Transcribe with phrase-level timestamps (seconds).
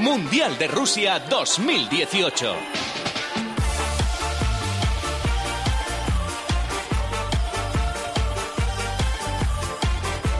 [0.00, 2.56] Mundial de Rusia 2018.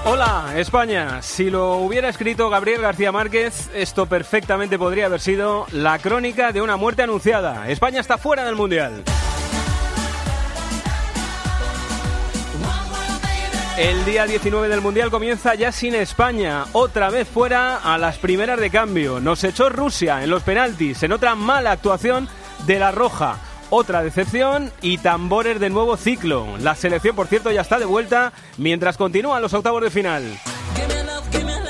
[0.07, 1.21] Hola, España.
[1.21, 6.63] Si lo hubiera escrito Gabriel García Márquez, esto perfectamente podría haber sido la crónica de
[6.63, 7.69] una muerte anunciada.
[7.69, 9.05] España está fuera del Mundial.
[13.81, 18.61] El día 19 del Mundial comienza ya sin España, otra vez fuera a las primeras
[18.61, 19.21] de cambio.
[19.21, 22.29] Nos echó Rusia en los penaltis, en otra mala actuación
[22.67, 23.39] de la Roja.
[23.71, 26.59] Otra decepción y tambores de nuevo ciclo.
[26.59, 30.39] La selección, por cierto, ya está de vuelta mientras continúan los octavos de final.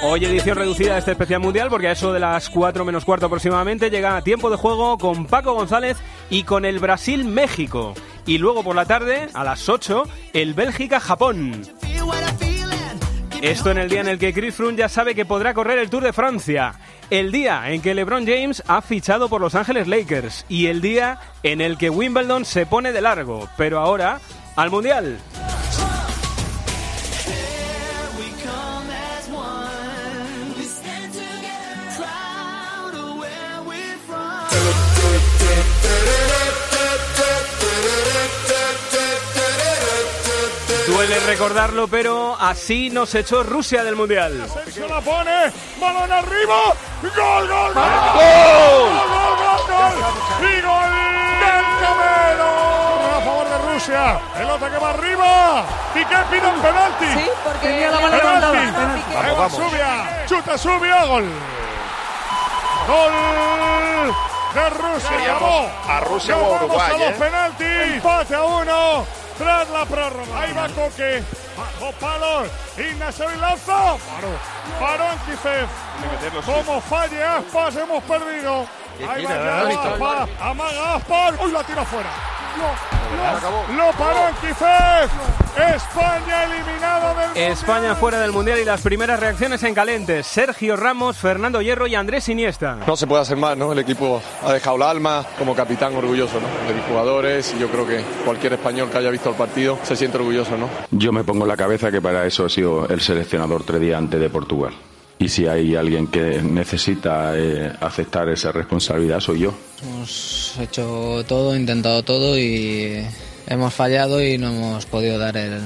[0.03, 3.27] Hoy edición reducida de este especial mundial porque a eso de las 4 menos cuarto
[3.27, 5.97] aproximadamente llega a tiempo de juego con Paco González
[6.29, 7.95] y con el Brasil-México.
[8.27, 10.03] Y luego por la tarde, a las 8,
[10.33, 11.63] el Bélgica-Japón.
[13.43, 15.89] Esto en el día en el que Chris Froome ya sabe que podrá correr el
[15.89, 16.75] Tour de Francia.
[17.09, 20.45] El día en que LeBron James ha fichado por Los Ángeles Lakers.
[20.49, 23.49] Y el día en el que Wimbledon se pone de largo.
[23.57, 24.21] Pero ahora,
[24.57, 25.19] al Mundial.
[41.01, 44.47] Duele recordarlo, pero así nos echó Rusia del Mundial.
[44.71, 47.73] Se la pone, balón arriba, gol, gol, gol, ¡Gol!
[47.73, 49.95] gol, gol, gol,
[50.43, 50.91] y gol
[51.41, 52.51] del Camero
[53.17, 57.91] a favor de Rusia, pelota que va arriba, Piqué pide un penalti, Sí, porque Tenía
[57.93, 58.95] la mano penalti, levantada.
[58.95, 59.17] Piqué.
[59.17, 61.25] Ahí va Subia, chuta Subia, gol,
[62.89, 64.15] gol
[64.53, 67.17] de Rusia, vamos, a Rusia o a vamos Uruguay, a los ¿eh?
[67.19, 69.07] penaltis, empate a uno.
[69.41, 71.23] Tras la prórroga, ahí va Coque,
[71.57, 72.47] bajo palos,
[72.77, 74.39] Ignacio y lanza, paró,
[74.79, 75.05] paró
[76.45, 78.67] como falle Aspas hemos perdido,
[79.09, 82.11] ahí va Aspas, amaga Aspas, uy la tira fuera,
[82.61, 85.11] lo, lo, paró Anquifez,
[85.75, 90.27] España eliminada del España fuera del Mundial y las primeras reacciones en calientes.
[90.27, 92.79] Sergio Ramos, Fernando Hierro y Andrés Iniesta.
[92.87, 93.73] No se puede hacer más, ¿no?
[93.73, 96.69] El equipo ha dejado el alma como capitán orgulloso, ¿no?
[96.69, 99.97] De mis jugadores y yo creo que cualquier español que haya visto el partido se
[99.97, 100.69] siente orgulloso, ¿no?
[100.91, 103.99] Yo me pongo en la cabeza que para eso he sido el seleccionador tres días
[103.99, 104.75] antes de Portugal.
[105.21, 109.55] Y si hay alguien que necesita eh, aceptar esa responsabilidad, soy yo.
[109.83, 113.05] Hemos hecho todo, intentado todo y
[113.47, 115.61] hemos fallado y no hemos podido dar el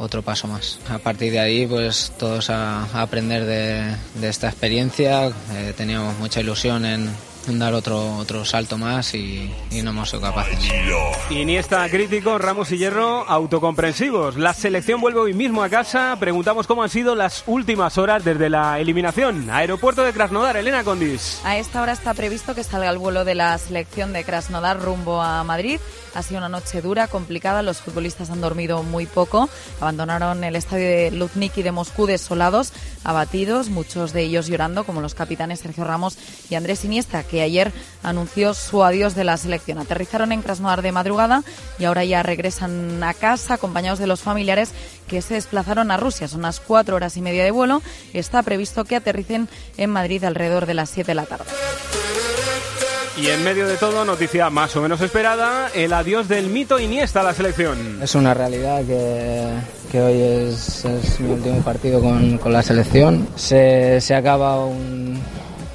[0.00, 0.80] otro paso más.
[0.88, 5.28] A partir de ahí, pues todos a, a aprender de, de esta experiencia.
[5.28, 7.08] Eh, teníamos mucha ilusión en,
[7.56, 10.58] dar otro, otro salto más y, y no hemos sido capaces.
[11.30, 14.36] Iniesta crítico, Ramos y Hierro autocomprensivos.
[14.36, 16.16] La selección vuelve hoy mismo a casa.
[16.18, 19.50] Preguntamos cómo han sido las últimas horas desde la eliminación.
[19.50, 21.40] Aeropuerto de Krasnodar, Elena Condis.
[21.44, 25.22] A esta hora está previsto que salga el vuelo de la selección de Krasnodar rumbo
[25.22, 25.78] a Madrid.
[26.14, 27.62] Ha sido una noche dura, complicada.
[27.62, 29.48] Los futbolistas han dormido muy poco.
[29.80, 32.72] Abandonaron el estadio de Luzhniki de Moscú desolados,
[33.04, 36.18] abatidos, muchos de ellos llorando, como los capitanes Sergio Ramos
[36.50, 37.72] y Andrés Iniesta, que ayer
[38.02, 39.78] anunció su adiós de la selección.
[39.78, 41.42] Aterrizaron en Krasnodar de madrugada
[41.78, 44.70] y ahora ya regresan a casa acompañados de los familiares
[45.06, 46.28] que se desplazaron a Rusia.
[46.28, 47.82] Son unas cuatro horas y media de vuelo.
[48.12, 51.44] Está previsto que aterricen en Madrid alrededor de las siete de la tarde.
[53.16, 57.20] Y en medio de todo, noticia más o menos esperada, el adiós del mito Iniesta
[57.20, 57.98] a la selección.
[58.00, 59.44] Es una realidad que,
[59.90, 60.20] que hoy
[60.52, 63.26] es, es mi último partido con, con la selección.
[63.34, 65.20] Se, se acaba un-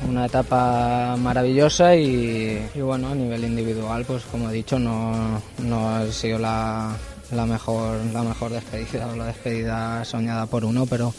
[0.07, 6.05] una etapa maravillosa y, bueno, a nivel individual, pues como he dicho, no, no ha
[6.11, 6.95] sido la,
[7.31, 11.13] la mejor, la mejor despedida o la despedida soñada por uno, pero,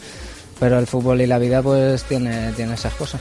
[0.58, 3.20] pero el fútbol y la vida pues tiene, tiene esas cosas.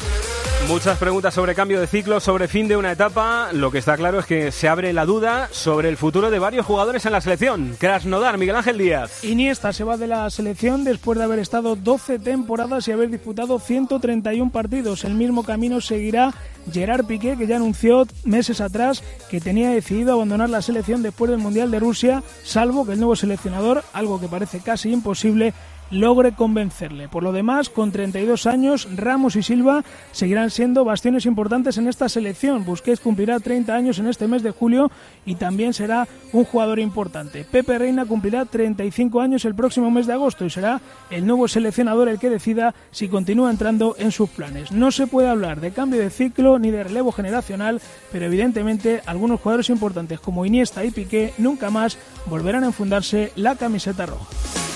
[0.68, 3.50] Muchas preguntas sobre cambio de ciclo, sobre fin de una etapa.
[3.52, 6.66] Lo que está claro es que se abre la duda sobre el futuro de varios
[6.66, 7.76] jugadores en la selección.
[7.78, 9.24] Krasnodar, Miguel Ángel Díaz.
[9.24, 13.60] Iniesta se va de la selección después de haber estado 12 temporadas y haber disputado
[13.60, 15.04] 131 partidos.
[15.04, 16.34] El mismo camino seguirá
[16.72, 21.40] Gerard Piqué, que ya anunció meses atrás que tenía decidido abandonar la selección después del
[21.40, 25.54] Mundial de Rusia, salvo que el nuevo seleccionador, algo que parece casi imposible,
[25.94, 27.08] logre convencerle.
[27.08, 32.10] Por lo demás, con 32 años, Ramos y Silva seguirán siendo bastiones importantes en esta
[32.10, 32.66] selección.
[32.66, 34.92] Busquets cumplirá 30 años en este mes de julio
[35.26, 37.46] y también será un jugador importante.
[37.50, 42.10] Pepe Reina cumplirá 35 años el próximo mes de agosto y será el nuevo seleccionador
[42.10, 44.72] el que decida si continúa entrando en sus planes.
[44.72, 47.82] No se puede hablar de cambio de ciclo ni de relevo generacional,
[48.12, 53.56] pero evidentemente algunos jugadores importantes como Iniesta y Piqué nunca más volverán a enfundarse la
[53.56, 54.26] camiseta roja.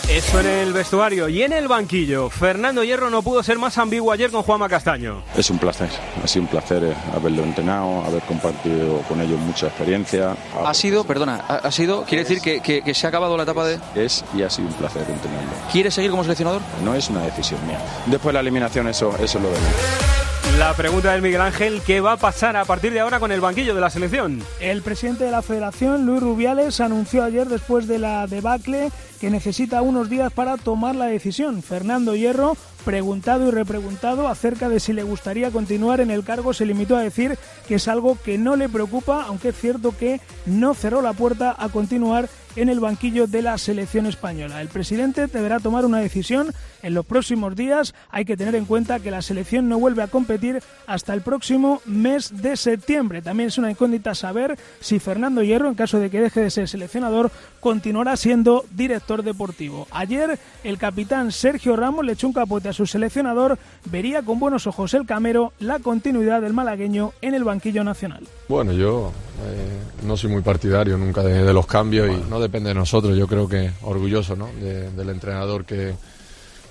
[0.09, 2.29] Eso en el vestuario y en el banquillo.
[2.29, 5.23] Fernando Hierro no pudo ser más ambiguo ayer con Juanma Castaño.
[5.37, 5.89] Es un placer,
[6.21, 10.35] ha sido un placer eh, haberlo entrenado, haber compartido con ellos mucha experiencia.
[10.65, 13.79] Ha sido, perdona, ha, sido, quiere decir que, que, se ha acabado la etapa de...
[13.95, 15.49] Es y ha sido un placer entrenarlo.
[15.71, 16.61] ¿Quiere seguir como seleccionador?
[16.83, 17.79] No es una decisión mía.
[18.07, 20.36] Después de la eliminación eso, eso lo vemos.
[20.57, 23.39] La pregunta del Miguel Ángel, ¿qué va a pasar a partir de ahora con el
[23.39, 24.41] banquillo de la selección?
[24.59, 28.89] El presidente de la federación, Luis Rubiales, anunció ayer después de la debacle
[29.21, 31.61] que necesita unos días para tomar la decisión.
[31.61, 36.65] Fernando Hierro, preguntado y repreguntado acerca de si le gustaría continuar en el cargo, se
[36.65, 37.37] limitó a decir
[37.67, 41.55] que es algo que no le preocupa, aunque es cierto que no cerró la puerta
[41.55, 44.61] a continuar en el banquillo de la selección española.
[44.61, 46.51] El presidente deberá tomar una decisión
[46.81, 47.93] en los próximos días.
[48.09, 51.81] Hay que tener en cuenta que la selección no vuelve a competir hasta el próximo
[51.85, 53.21] mes de septiembre.
[53.21, 56.67] También es una incógnita saber si Fernando Hierro, en caso de que deje de ser
[56.67, 59.87] seleccionador, continuará siendo director deportivo.
[59.91, 63.59] Ayer el capitán Sergio Ramos le echó un capote a su seleccionador.
[63.85, 68.23] Vería con buenos ojos el Camero la continuidad del malagueño en el banquillo nacional.
[68.49, 69.11] Bueno, yo
[69.45, 73.15] eh, no soy muy partidario nunca de, los cambios y no depende de nosotros.
[73.17, 74.49] Yo creo que orgulloso ¿no?
[74.59, 75.93] del entrenador que,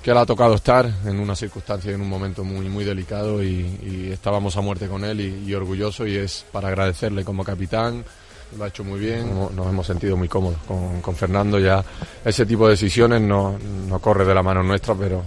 [0.02, 3.42] que le ha tocado estar en una circunstancia y en un momento muy, muy delicado
[3.42, 8.04] y, estábamos a muerte con él y, orgulloso y es para agradecerle como capitán.
[8.56, 11.58] Lo ha hecho muy bien, nos hemos sentido muy cómodos con, con Fernando.
[11.58, 11.84] Ya
[12.24, 13.58] ese tipo de decisiones no,
[13.88, 15.24] no corre de la mano nuestra, pero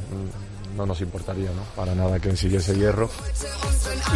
[0.80, 1.64] no nos importaría, ¿no?
[1.76, 3.10] Para nada que siguiese hierro.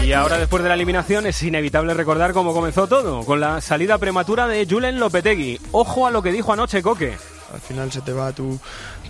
[0.01, 3.98] Y ahora, después de la eliminación, es inevitable recordar cómo comenzó todo, con la salida
[3.98, 5.60] prematura de Julen Lopetegui.
[5.74, 7.18] Ojo a lo que dijo anoche Coque.
[7.54, 8.57] Al final se te va tu,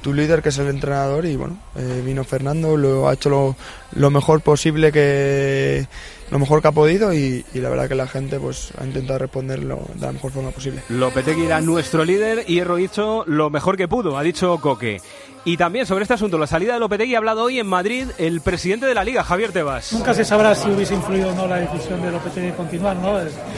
[0.02, 3.56] tu líder, que es el entrenador, y bueno, eh, vino Fernando, lo ha hecho lo,
[3.94, 5.88] lo, mejor posible que
[6.30, 9.20] lo mejor que ha podido y, y, la verdad que la gente pues ha intentado
[9.20, 10.82] responderlo de la mejor forma posible.
[10.90, 15.00] Lopetegui era nuestro líder y Hierro hizo lo mejor que pudo, ha dicho Coque.
[15.46, 18.40] Y también sobre este asunto, la salida de Lopetegui, ha hablado hoy en Madrid el
[18.40, 19.92] presidente de la Liga, Javier Tebas.
[19.92, 23.18] Nunca se sabrá si hubiese influido o no la decisión de Lopetegui de continuar, ¿no?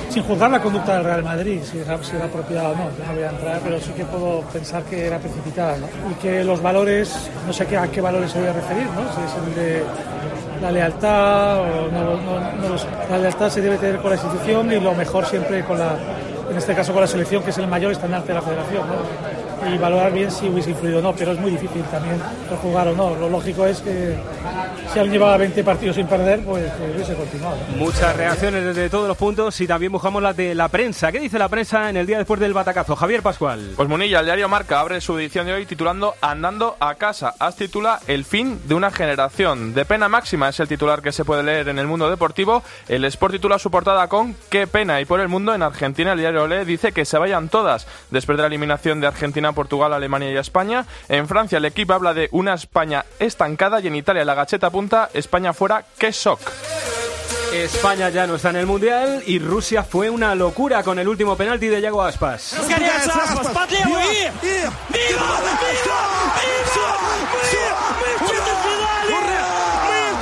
[0.10, 2.86] Sin juzgar la conducta del Real Madrid, si era, apropiada o no.
[2.86, 5.88] No voy a entrar, pero sí que puedo pensar que era precipitada, ¿no?
[6.10, 9.02] Y que los valores, no sé a qué valores se voy a referir, ¿no?
[9.14, 9.84] Si es el de
[10.62, 12.76] la lealtad o no, no,
[13.12, 15.96] La lealtad se debe tener con la institución y lo mejor siempre con la,
[16.50, 19.45] en este caso con la selección, que es el mayor estandarte de la federación, ¿no?
[19.74, 22.20] Y valorar bien si hubiese influido o no, pero es muy difícil también
[22.62, 23.16] jugar o no.
[23.16, 24.16] Lo lógico es que
[24.92, 27.58] si alguien llevaba 20 partidos sin perder, pues hubiese continuado.
[27.78, 31.12] Muchas reacciones desde todos los puntos y también buscamos las de la prensa.
[31.12, 32.96] ¿Qué dice la prensa en el día después del batacazo?
[32.96, 33.74] Javier Pascual.
[33.76, 37.34] Pues Munilla, el diario Marca abre su edición de hoy titulando Andando a casa.
[37.40, 39.74] As titula El fin de una generación.
[39.74, 42.64] De pena máxima es el titular que se puede leer en el mundo deportivo.
[42.88, 45.02] El Sport titula su portada con Qué pena.
[45.02, 48.38] Y por el mundo, en Argentina, el diario Olé dice que se vayan todas después
[48.38, 50.86] de la eliminación de Argentina Portugal, Alemania y España.
[51.10, 55.10] En Francia el equipo habla de una España estancada y en Italia la gacheta apunta
[55.14, 56.40] España fuera, qué shock.
[57.54, 61.38] España ya no está en el Mundial y Rusia fue una locura con el último
[61.38, 62.56] penalti de Yago Aspas.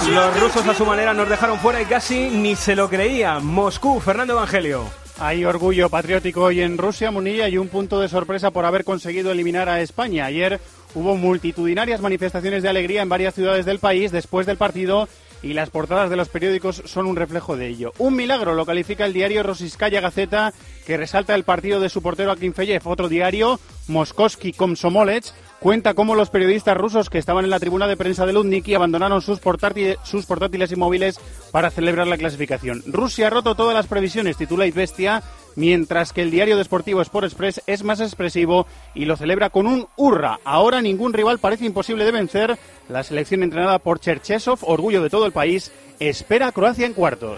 [0.09, 3.45] Los rusos a su manera nos dejaron fuera y casi ni se lo creían.
[3.45, 5.02] Moscú, Fernando Evangelio.
[5.19, 9.31] Hay orgullo patriótico hoy en Rusia, Munilla, y un punto de sorpresa por haber conseguido
[9.31, 10.25] eliminar a España.
[10.25, 10.59] Ayer
[10.95, 15.07] hubo multitudinarias manifestaciones de alegría en varias ciudades del país después del partido
[15.43, 17.93] y las portadas de los periódicos son un reflejo de ello.
[17.99, 20.53] Un milagro lo califica el diario Rosiskaya Gaceta,
[20.85, 22.87] que resalta el partido de su portero Akinfeyev.
[22.87, 27.95] Otro diario, Moskovsky Komsomolets, cuenta cómo los periodistas rusos que estaban en la tribuna de
[27.95, 32.83] prensa de Ludniki abandonaron sus, portátiles, sus portátiles y móviles para celebrar la clasificación.
[32.85, 35.23] Rusia ha roto todas las previsiones, titula Bestia,
[35.55, 39.87] mientras que el diario deportivo Sport Express es más expresivo y lo celebra con un
[39.95, 40.41] hurra.
[40.43, 42.59] Ahora ningún rival parece imposible de vencer.
[42.89, 47.37] La selección entrenada por Cherchesov, orgullo de todo el país, espera a Croacia en cuartos.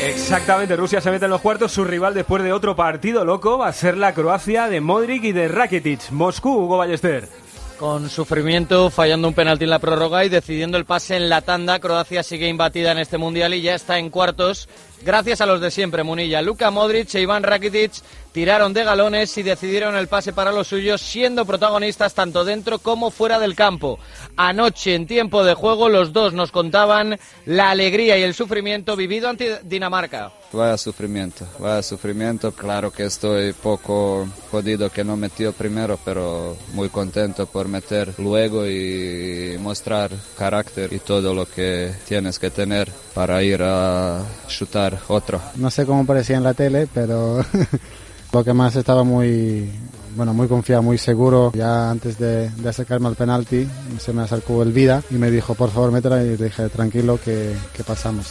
[0.00, 1.72] Exactamente, Rusia se mete en los cuartos.
[1.72, 5.32] Su rival después de otro partido loco va a ser la Croacia de Modric y
[5.32, 6.10] de Rakitic.
[6.10, 7.28] Moscú, Hugo Ballester.
[7.78, 11.80] Con sufrimiento, fallando un penalti en la prórroga y decidiendo el pase en la tanda,
[11.80, 14.68] Croacia sigue imbatida en este mundial y ya está en cuartos
[15.04, 16.42] gracias a los de siempre, Munilla.
[16.42, 17.92] Luka Modric e Iván Rakitic
[18.32, 23.10] tiraron de galones y decidieron el pase para los suyos, siendo protagonistas tanto dentro como
[23.10, 23.98] fuera del campo.
[24.36, 29.28] Anoche, en tiempo de juego, los dos nos contaban la alegría y el sufrimiento vivido
[29.28, 30.32] ante Dinamarca.
[30.52, 32.52] Vaya sufrimiento, vaya sufrimiento.
[32.52, 38.66] Claro que estoy poco jodido que no metió primero, pero muy contento por meter luego
[38.66, 45.40] y mostrar carácter y todo lo que tienes que tener para ir a chutar otro.
[45.56, 47.44] No sé cómo parecía en la tele, pero
[48.32, 49.70] lo que más estaba muy
[50.14, 51.52] bueno, muy confiado, muy seguro.
[51.54, 53.66] Ya antes de, de acercarme al penalti,
[53.98, 57.18] se me acercó el Vida y me dijo, por favor, métela y le dije, tranquilo,
[57.22, 58.30] que, que pasamos.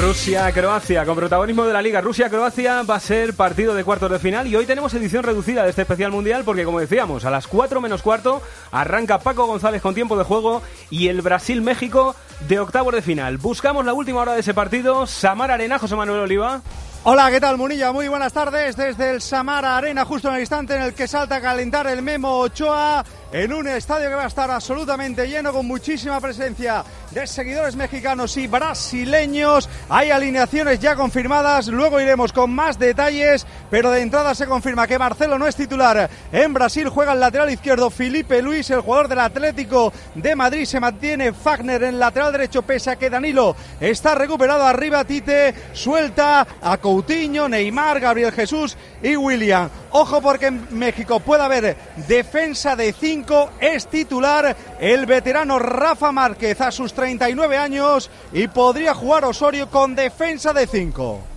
[0.00, 2.00] Rusia-Croacia, con protagonismo de la Liga.
[2.00, 5.70] Rusia-Croacia va a ser partido de cuartos de final y hoy tenemos edición reducida de
[5.70, 9.94] este especial mundial porque, como decíamos, a las 4 menos cuarto arranca Paco González con
[9.94, 12.16] tiempo de juego y el Brasil-México
[12.48, 13.38] de octavos de final.
[13.38, 15.06] Buscamos la última hora de ese partido.
[15.06, 16.62] Samar Arena, José Manuel Oliva.
[17.04, 17.92] Hola, ¿qué tal, Munilla?
[17.92, 21.36] Muy buenas tardes desde el Samara Arena, justo en el instante en el que salta
[21.36, 25.66] a calentar el Memo Ochoa en un estadio que va a estar absolutamente lleno con
[25.66, 29.68] muchísima presencia de seguidores mexicanos y brasileños.
[29.88, 34.98] Hay alineaciones ya confirmadas, luego iremos con más detalles, pero de entrada se confirma que
[34.98, 36.10] Marcelo no es titular.
[36.30, 40.80] En Brasil juega el lateral izquierdo Felipe Luis, el jugador del Atlético de Madrid se
[40.80, 46.76] mantiene Fagner en lateral derecho, pese a que Danilo está recuperado arriba, Tite suelta a
[46.76, 49.70] Coutinho, Neymar, Gabriel Jesús y William.
[49.92, 51.76] Ojo porque en México puede haber
[52.08, 58.94] defensa de 5, es titular el veterano Rafa Márquez a sus 39 años y podría
[58.94, 61.31] jugar Osorio con defensa de 5.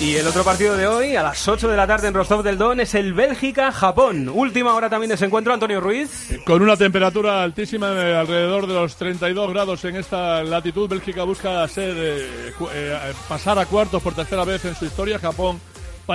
[0.00, 2.56] Y el otro partido de hoy, a las 8 de la tarde en Rostov del
[2.56, 4.28] Don, es el Bélgica-Japón.
[4.28, 6.38] Última hora también de ese encuentro, Antonio Ruiz.
[6.46, 11.66] Con una temperatura altísima, eh, alrededor de los 32 grados en esta latitud, Bélgica busca
[11.66, 15.18] ser, eh, eh, pasar a cuartos por tercera vez en su historia.
[15.18, 15.60] Japón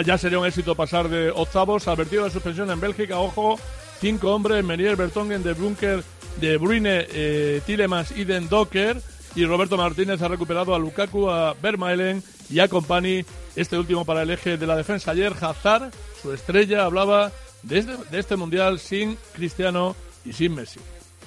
[0.02, 1.88] ya sería un éxito pasar de octavos.
[1.88, 3.60] Advertido de suspensión en Bélgica, ojo,
[4.00, 6.04] cinco hombres, Menier, Bertongen, De Bunker,
[6.38, 9.00] De Bruyne, eh, Tillemans y Den Docker.
[9.36, 13.24] Y Roberto Martínez ha recuperado a Lukaku, a Vermaelen y a Compani,
[13.56, 15.12] este último para el eje de la defensa.
[15.12, 15.92] Ayer Hazard,
[16.22, 17.32] su estrella, hablaba
[17.64, 19.96] de este, de este mundial sin Cristiano
[20.26, 20.80] y sin Messi.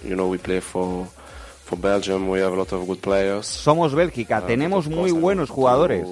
[0.04, 1.06] You know, we play for,
[1.64, 3.46] for Belgium, we have a lot of good players.
[3.46, 6.06] Somos Bélgica, tenemos muy buenos jugadores.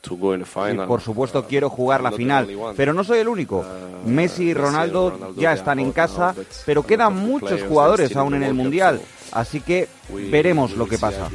[0.00, 0.86] To go in the Y final.
[0.86, 3.64] por supuesto quiero jugar la final, pero no soy el único.
[4.06, 6.34] Messi y Ronaldo ya están en casa,
[6.64, 9.00] pero quedan muchos jugadores aún en el Mundial,
[9.32, 9.88] así que
[10.30, 11.28] veremos lo que pasa.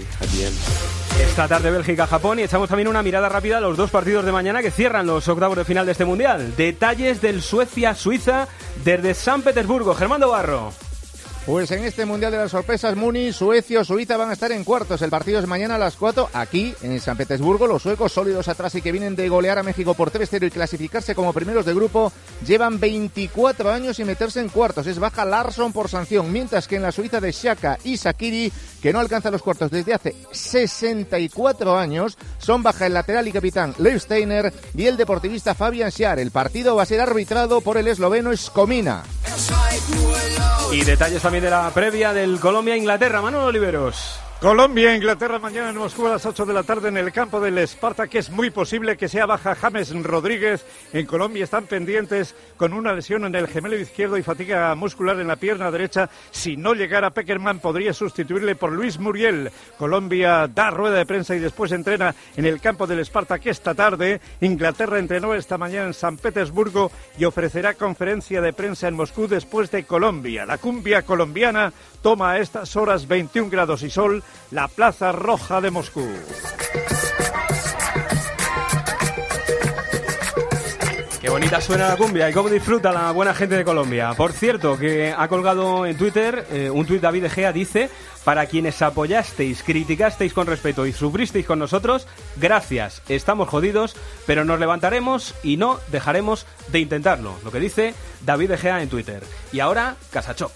[1.20, 4.62] Esta tarde Bélgica-Japón y echamos también una mirada rápida a los dos partidos de mañana
[4.62, 6.56] que cierran los octavos de final de este Mundial.
[6.56, 8.48] Detalles del Suecia-Suiza
[8.84, 9.94] desde San Petersburgo.
[9.94, 10.72] Germando Barro.
[11.46, 14.64] Pues en este Mundial de las Sorpresas, Muni, Suecia o Suiza van a estar en
[14.64, 15.02] cuartos.
[15.02, 17.68] El partido es mañana a las 4 aquí en San Petersburgo.
[17.68, 21.14] Los suecos sólidos atrás y que vienen de golear a México por 3-0 y clasificarse
[21.14, 22.14] como primeros de grupo
[22.48, 24.88] llevan 24 años sin meterse en cuartos.
[24.88, 28.50] Es baja Larsson por sanción, mientras que en la Suiza de Shaka y Sakiri,
[28.84, 33.74] que no alcanza los cuartos desde hace 64 años, son baja el lateral y capitán
[33.78, 36.20] Leif Steiner y el deportivista Fabian Schiar.
[36.20, 39.04] El partido va a ser arbitrado por el esloveno Skomina.
[40.74, 43.22] Y detalles también de la previa del Colombia-Inglaterra.
[43.22, 44.23] Manuel Oliveros.
[44.44, 47.58] Colombia, Inglaterra, mañana en Moscú a las 8 de la tarde en el campo del
[47.60, 50.66] Esparta, que es muy posible que sea baja James Rodríguez.
[50.92, 55.30] En Colombia están pendientes con una lesión en el gemelo izquierdo y fatiga muscular en
[55.30, 56.10] la pierna derecha.
[56.32, 59.50] Si no llegara Peckerman, podría sustituirle por Luis Muriel.
[59.78, 63.74] Colombia da rueda de prensa y después entrena en el campo del Esparta, que esta
[63.74, 69.26] tarde Inglaterra entrenó esta mañana en San Petersburgo y ofrecerá conferencia de prensa en Moscú
[69.26, 70.46] después de Colombia.
[70.46, 71.72] La cumbia colombiana
[72.04, 76.06] toma a estas horas 21 grados y sol la Plaza Roja de Moscú.
[81.22, 84.14] Qué bonita suena la cumbia y cómo disfruta la buena gente de Colombia.
[84.18, 87.90] Por cierto, que ha colgado en Twitter eh, un tuit David Egea, dice,
[88.26, 93.96] para quienes apoyasteis, criticasteis con respeto y sufristeis con nosotros, gracias, estamos jodidos,
[94.28, 97.36] pero nos levantaremos y no dejaremos de intentarlo.
[97.46, 97.94] Lo que dice
[98.26, 99.24] David Egea en Twitter.
[99.54, 100.52] Y ahora, Casachoc.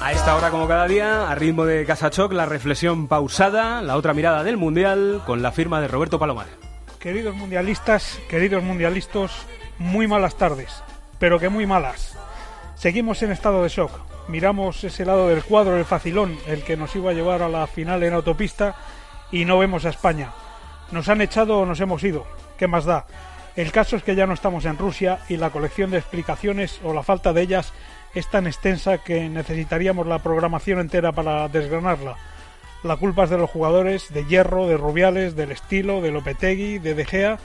[0.00, 4.14] A esta hora, como cada día, a ritmo de Casachoc, la reflexión pausada, la otra
[4.14, 6.46] mirada del Mundial, con la firma de Roberto Palomar.
[6.98, 9.32] Queridos mundialistas, queridos mundialistas,
[9.78, 10.82] muy malas tardes,
[11.18, 12.16] pero que muy malas.
[12.74, 13.90] Seguimos en estado de shock.
[14.28, 17.66] Miramos ese lado del cuadro, el facilón, el que nos iba a llevar a la
[17.66, 18.76] final en autopista,
[19.30, 20.32] y no vemos a España.
[20.90, 22.26] Nos han echado o nos hemos ido.
[22.56, 23.06] ¿Qué más da?
[23.56, 26.92] El caso es que ya no estamos en Rusia y la colección de explicaciones o
[26.92, 27.72] la falta de ellas
[28.14, 32.16] es tan extensa que necesitaríamos la programación entera para desgranarla.
[32.84, 36.94] La culpa es de los jugadores, de Hierro, de Rubiales, del estilo, de Lopetegui, de
[36.94, 37.38] De Gea.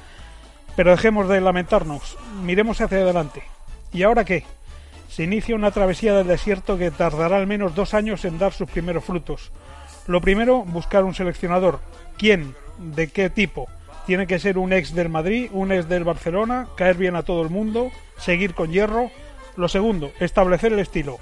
[0.75, 3.43] Pero dejemos de lamentarnos, miremos hacia adelante.
[3.91, 4.45] ¿Y ahora qué?
[5.09, 8.69] Se inicia una travesía del desierto que tardará al menos dos años en dar sus
[8.69, 9.51] primeros frutos.
[10.07, 11.79] Lo primero, buscar un seleccionador.
[12.17, 12.55] ¿Quién?
[12.77, 13.67] ¿De qué tipo?
[14.05, 17.41] Tiene que ser un ex del Madrid, un ex del Barcelona, caer bien a todo
[17.41, 19.11] el mundo, seguir con hierro.
[19.55, 21.19] Lo segundo, establecer el estilo.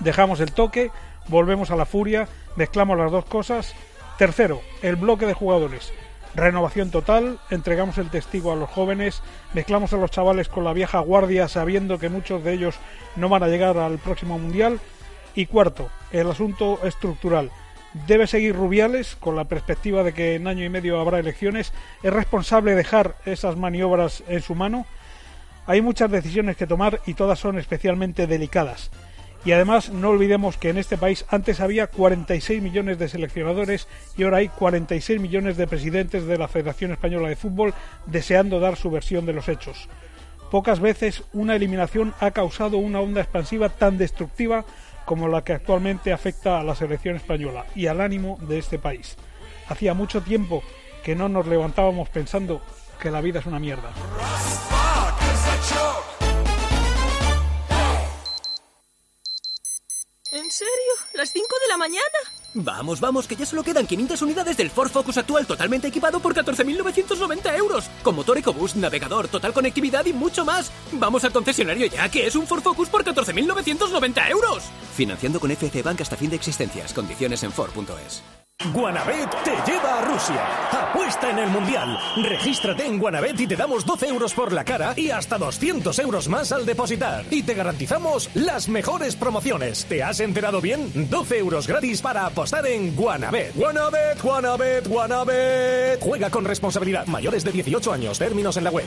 [0.00, 0.90] dejamos el toque,
[1.28, 3.74] volvemos a la furia, mezclamos las dos cosas.
[4.18, 5.92] Tercero, el bloque de jugadores.
[6.34, 9.22] Renovación total, entregamos el testigo a los jóvenes,
[9.54, 12.76] mezclamos a los chavales con la vieja guardia sabiendo que muchos de ellos
[13.16, 14.80] no van a llegar al próximo mundial.
[15.34, 17.50] Y cuarto, el asunto estructural.
[18.06, 21.72] Debe seguir Rubiales con la perspectiva de que en año y medio habrá elecciones.
[22.02, 24.86] Es responsable dejar esas maniobras en su mano.
[25.66, 28.90] Hay muchas decisiones que tomar y todas son especialmente delicadas.
[29.46, 34.24] Y además no olvidemos que en este país antes había 46 millones de seleccionadores y
[34.24, 37.72] ahora hay 46 millones de presidentes de la Federación Española de Fútbol
[38.06, 39.88] deseando dar su versión de los hechos.
[40.50, 44.64] Pocas veces una eliminación ha causado una onda expansiva tan destructiva
[45.06, 49.16] como la que actualmente afecta a la selección española y al ánimo de este país.
[49.68, 50.62] Hacía mucho tiempo
[51.02, 52.60] que no nos levantábamos pensando
[53.00, 53.92] que la vida es una mierda.
[60.32, 60.92] ¿En serio?
[61.14, 62.45] ¿Las 5 de la mañana?
[62.58, 66.34] Vamos, vamos, que ya solo quedan 500 unidades del Ford Focus actual totalmente equipado por
[66.34, 67.90] 14.990 euros.
[68.02, 70.72] Con motor EcoBoost, navegador, total conectividad y mucho más.
[70.92, 74.64] Vamos al concesionario ya, que es un Ford Focus por 14.990 euros.
[74.94, 76.94] Financiando con FC Bank hasta fin de existencias.
[76.94, 78.22] Condiciones en Ford.es.
[78.72, 80.46] Guanabet te lleva a Rusia.
[80.70, 81.98] Apuesta en el Mundial.
[82.16, 86.28] Regístrate en Guanabet y te damos 12 euros por la cara y hasta 200 euros
[86.28, 87.24] más al depositar.
[87.30, 89.84] Y te garantizamos las mejores promociones.
[89.84, 90.90] ¿Te has enterado bien?
[91.10, 93.54] 12 euros gratis para apostar en Guanabet.
[93.54, 96.00] Guanabet, Guanabet, Guanabet.
[96.00, 97.06] Juega con responsabilidad.
[97.06, 98.18] Mayores de 18 años.
[98.18, 98.86] Términos en la web.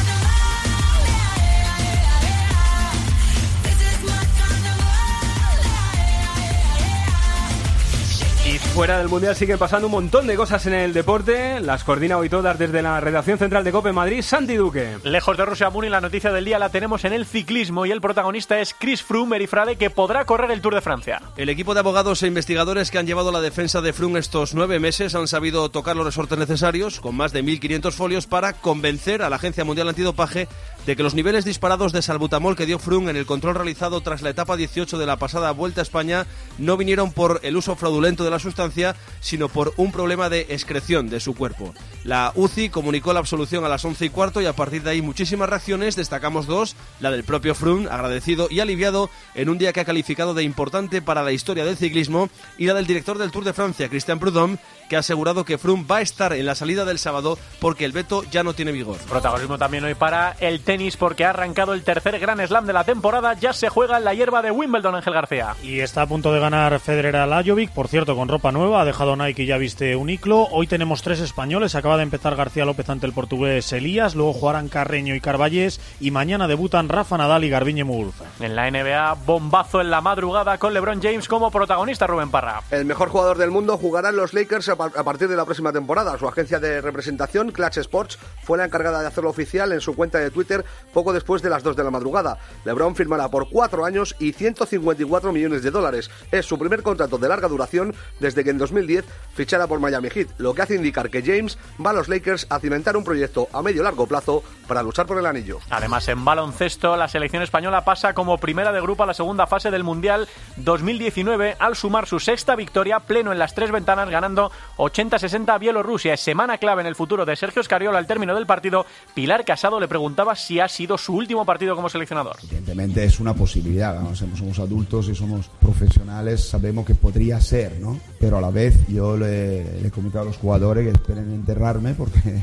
[8.81, 11.59] Fuera del Mundial siguen pasando un montón de cosas en el deporte.
[11.59, 14.97] Las coordina hoy todas desde la redacción central de COPE en Madrid, Santi Duque.
[15.03, 18.01] Lejos de Rusia, Muni, la noticia del día la tenemos en el ciclismo y el
[18.01, 21.21] protagonista es Chris Froome Erifrade, que podrá correr el Tour de Francia.
[21.37, 24.79] El equipo de abogados e investigadores que han llevado la defensa de Froome estos nueve
[24.79, 29.29] meses han sabido tocar los resortes necesarios, con más de 1.500 folios, para convencer a
[29.29, 30.47] la Agencia Mundial Antidopaje
[30.87, 34.23] de que los niveles disparados de salbutamol que dio Froome en el control realizado tras
[34.23, 36.25] la etapa 18 de la pasada Vuelta a España
[36.57, 38.70] no vinieron por el uso fraudulento de la sustancia,
[39.19, 41.73] sino por un problema de excreción de su cuerpo.
[42.03, 45.01] La UCI comunicó la absolución a las 11 y cuarto y a partir de ahí
[45.01, 49.81] muchísimas reacciones, destacamos dos, la del propio Froome, agradecido y aliviado en un día que
[49.81, 53.43] ha calificado de importante para la historia del ciclismo, y la del director del Tour
[53.43, 54.57] de Francia, Christian Prudhomme,
[54.91, 57.93] que ha asegurado que Froome va a estar en la salida del sábado porque el
[57.93, 58.97] veto ya no tiene vigor.
[59.07, 62.83] Protagonismo también hoy para el tenis porque ha arrancado el tercer Gran Slam de la
[62.83, 65.55] temporada, ya se juega en la hierba de Wimbledon, Ángel García.
[65.63, 68.85] Y está a punto de ganar Federer a Lajovic, por cierto, con ropa nueva, ha
[68.85, 70.49] dejado Nike y ya viste un iclo.
[70.51, 74.67] Hoy tenemos tres españoles, acaba de empezar García López ante el portugués Elías, luego jugarán
[74.67, 78.25] Carreño y Carballés y mañana debutan Rafa Nadal y Garbiñe Muguruza.
[78.41, 82.61] En la NBA, bombazo en la madrugada con LeBron James como protagonista Rubén Parra.
[82.71, 85.71] El mejor jugador del mundo jugará en los Lakers a, a partir de la próxima
[85.71, 86.17] temporada.
[86.17, 90.19] Su agencia de representación, Clutch Sports, fue la encargada de hacerlo oficial en su cuenta
[90.19, 92.37] de Twitter poco después de las 2 de la madrugada.
[92.65, 96.09] LeBron firmará por 4 años y 154 millones de dólares.
[96.31, 100.29] Es su primer contrato de larga duración desde que en 2010 fichara por Miami Heat,
[100.37, 103.61] lo que hace indicar que James va a los Lakers a cimentar un proyecto a
[103.61, 105.59] medio largo plazo para luchar por el anillo.
[105.69, 109.71] Además, en baloncesto, la selección española pasa como primera de grupo a la segunda fase
[109.71, 115.49] del Mundial 2019 al sumar su sexta victoria pleno en las tres ventanas, ganando 80-60
[115.49, 116.13] a Bielorrusia.
[116.13, 118.85] Es semana clave en el futuro de Sergio Escariola al término del partido.
[119.13, 122.37] Pilar Casado le preguntaba si ha sido su último partido como seleccionador.
[122.43, 124.15] Evidentemente es una posibilidad, ¿no?
[124.15, 127.99] somos, adultos y somos profesionales, sabemos que podría ser, ¿no?
[128.19, 131.93] Pero a la vez yo le, le he comunicado a los jugadores que esperen enterrarme
[131.93, 132.19] porque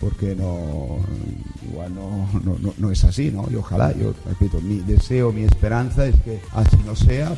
[0.00, 0.98] porque no
[1.62, 3.46] igual no, no, no, no es así, ¿no?
[3.50, 7.32] Y ojalá, yo repito, mi deseo, mi esperanza es que así no sea.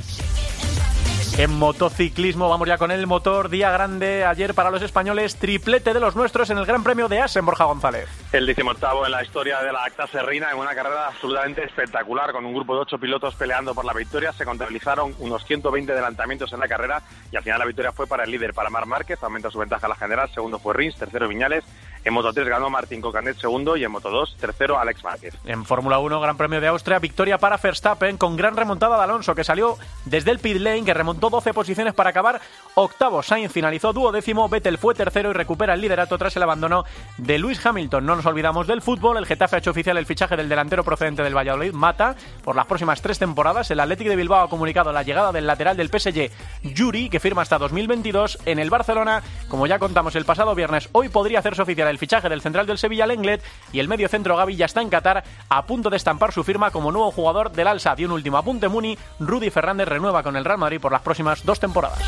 [1.39, 3.49] En motociclismo vamos ya con el motor.
[3.49, 5.37] Día grande ayer para los españoles.
[5.37, 8.07] Triplete de los nuestros en el Gran Premio de Asen, Borja González.
[8.33, 12.45] El decimoctavo en la historia de la Acta Serrina en una carrera absolutamente espectacular con
[12.45, 14.35] un grupo de ocho pilotos peleando por la victoria.
[14.35, 18.25] Se contabilizaron unos 120 adelantamientos en la carrera y al final la victoria fue para
[18.25, 19.23] el líder, para Mar Márquez.
[19.23, 20.29] Aumenta su ventaja a la general.
[20.35, 21.65] Segundo fue Rins, tercero Viñales.
[22.05, 25.35] En Moto 3 ganó Martín Cocanet segundo y en Moto 2 tercero Alex Márquez.
[25.45, 29.35] En Fórmula 1, Gran Premio de Austria, victoria para Verstappen con gran remontada de Alonso
[29.35, 32.41] que salió desde el pit lane, que remontó 12 posiciones para acabar
[32.75, 33.23] octavo.
[33.23, 36.85] Sainz finalizó duodécimo, Vettel fue tercero y recupera el liderato tras el abandono
[37.19, 38.05] de Lewis Hamilton.
[38.05, 41.23] No nos olvidamos del fútbol, el Getafe ha hecho oficial el fichaje del delantero procedente
[41.23, 43.71] del Valladolid, Mata, por las próximas tres temporadas.
[43.71, 46.31] El Athletic de Bilbao ha comunicado la llegada del lateral del PSG,
[46.65, 49.23] Yuri, que firma hasta 2022 en el Barcelona.
[49.49, 52.79] Como ya contamos el pasado viernes, hoy podría hacerse oficial el fichaje del central del
[52.79, 56.33] Sevilla, Lenglet, y el medio centro Gavi ya está en Qatar a punto de estampar
[56.33, 60.23] su firma como nuevo jugador del Al Y un último apunte, Muni, Rudy Fernández renueva
[60.23, 62.01] con el Real Madrid por las próximas dos temporadas.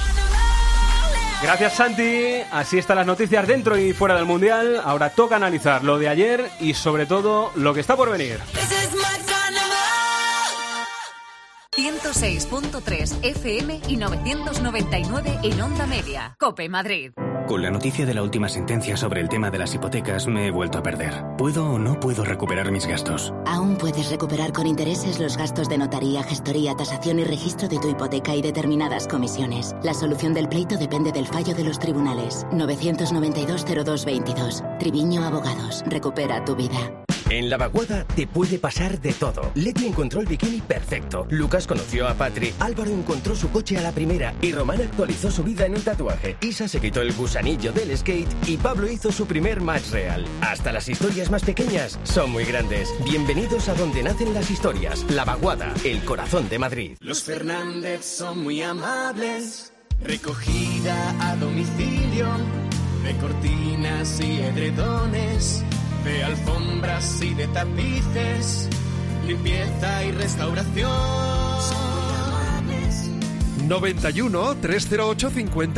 [1.43, 4.81] Gracias Santi, así están las noticias dentro y fuera del Mundial.
[4.83, 8.39] Ahora toca analizar lo de ayer y sobre todo lo que está por venir.
[11.77, 16.37] 106.3 FM y 999 en Onda Media.
[16.39, 17.13] Cope Madrid.
[17.47, 20.51] Con la noticia de la última sentencia sobre el tema de las hipotecas me he
[20.51, 21.23] vuelto a perder.
[21.37, 23.35] ¿Puedo o no puedo recuperar mis gastos?
[23.45, 27.91] Aún puedes recuperar con intereses los gastos de notaría, gestoría, tasación y registro de tu
[27.91, 29.77] hipoteca y determinadas comisiones.
[29.83, 32.47] La solución del pleito depende del fallo de los tribunales.
[32.53, 34.79] 992-0222.
[34.79, 35.85] Triviño Abogados.
[35.87, 37.05] Recupera tu vida.
[37.35, 39.51] En la vaguada te puede pasar de todo.
[39.57, 41.27] Leti encontró el bikini perfecto.
[41.31, 42.55] Lucas conoció a Patri.
[42.61, 44.33] Álvaro encontró su coche a la primera.
[44.41, 46.37] Y Román actualizó su vida en un tatuaje.
[46.41, 48.29] Isa se quitó el gusanillo del skate.
[48.47, 50.25] Y Pablo hizo su primer match real.
[50.43, 52.89] Hasta las historias más pequeñas son muy grandes.
[53.05, 55.05] Bienvenidos a donde nacen las historias.
[55.11, 56.97] La vaguada, el corazón de Madrid.
[57.01, 59.73] Los Fernández son muy amables.
[60.05, 62.29] Recogida a domicilio.
[63.03, 65.65] De cortinas y edredones
[66.05, 68.69] de alfombras y de tapices,
[69.27, 70.91] limpieza y restauración.
[73.67, 75.75] 91 308 5000.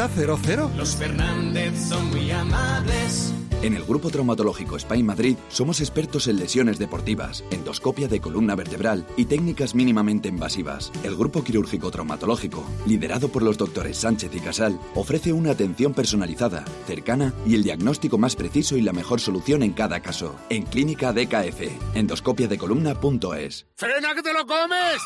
[0.77, 3.33] Los Fernández son muy amables.
[3.63, 9.07] En el Grupo Traumatológico Spain Madrid somos expertos en lesiones deportivas, endoscopia de columna vertebral
[9.17, 10.93] y técnicas mínimamente invasivas.
[11.03, 16.65] El Grupo Quirúrgico Traumatológico, liderado por los doctores Sánchez y Casal, ofrece una atención personalizada,
[16.87, 20.37] cercana y el diagnóstico más preciso y la mejor solución en cada caso.
[20.51, 23.67] En Clínica DKF, endoscopiadecolumna.es.
[23.75, 25.01] ¡Frena que te lo comes!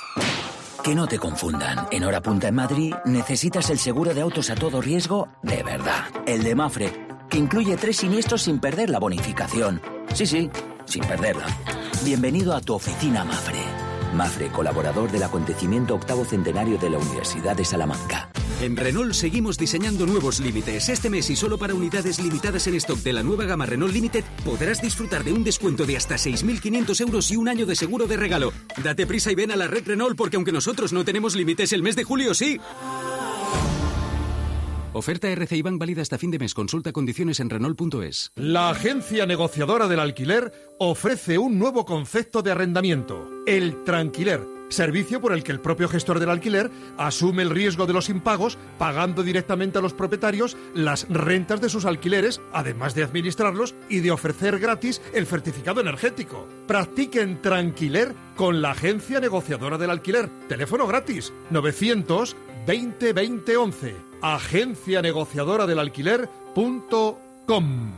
[0.82, 1.86] Que no te confundan.
[1.90, 6.04] En hora punta en Madrid necesitas el seguro de autos a todo riesgo de verdad.
[6.26, 9.81] El de Mafre, que incluye tres siniestros sin perder la bonificación.
[10.12, 10.51] Sí, sí,
[10.85, 11.47] sin perderla.
[12.05, 13.61] Bienvenido a tu oficina Mafre.
[14.14, 18.29] Mafre, colaborador del acontecimiento octavo centenario de la Universidad de Salamanca.
[18.61, 20.88] En Renault seguimos diseñando nuevos límites.
[20.88, 24.25] Este mes y solo para unidades limitadas en stock de la nueva gama Renault Limited
[24.45, 28.16] podrás disfrutar de un descuento de hasta 6.500 euros y un año de seguro de
[28.16, 28.53] regalo.
[28.83, 31.83] Date prisa y ven a la red Renault porque aunque nosotros no tenemos límites, el
[31.83, 32.61] mes de julio sí.
[34.92, 36.53] Oferta RCI Bank válida hasta fin de mes.
[36.53, 38.33] Consulta condiciones en Renault.es.
[38.35, 44.40] La agencia negociadora del alquiler ofrece un nuevo concepto de arrendamiento, el tranquiler.
[44.68, 48.59] Servicio por el que el propio gestor del alquiler asume el riesgo de los impagos,
[48.79, 54.11] pagando directamente a los propietarios las rentas de sus alquileres, además de administrarlos y de
[54.11, 56.48] ofrecer gratis el certificado energético.
[56.66, 60.29] Practiquen tranquiler con la agencia negociadora del alquiler.
[60.48, 64.10] Teléfono gratis 900 20 20 11.
[64.22, 67.92] Agencia negociadora del alquiler.com.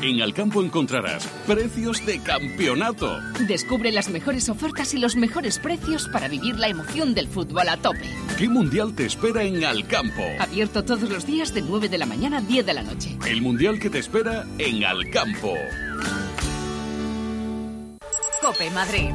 [0.00, 3.20] En Alcampo encontrarás precios de campeonato.
[3.46, 7.76] Descubre las mejores ofertas y los mejores precios para vivir la emoción del fútbol a
[7.76, 8.10] tope.
[8.38, 10.22] ¿Qué mundial te espera en Alcampo?
[10.40, 13.16] Abierto todos los días de 9 de la mañana a 10 de la noche.
[13.26, 15.54] El mundial que te espera en Alcampo.
[18.40, 19.10] Cope Madrid.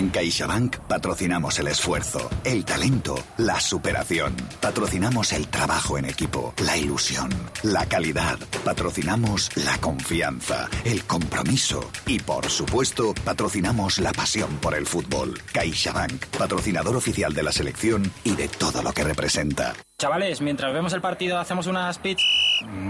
[0.00, 4.34] En CaixaBank patrocinamos el esfuerzo, el talento, la superación.
[4.58, 7.28] Patrocinamos el trabajo en equipo, la ilusión,
[7.64, 8.38] la calidad.
[8.64, 15.38] Patrocinamos la confianza, el compromiso y, por supuesto, patrocinamos la pasión por el fútbol.
[15.52, 19.74] CaixaBank, patrocinador oficial de la selección y de todo lo que representa.
[19.98, 22.22] Chavales, mientras vemos el partido, hacemos unas pits.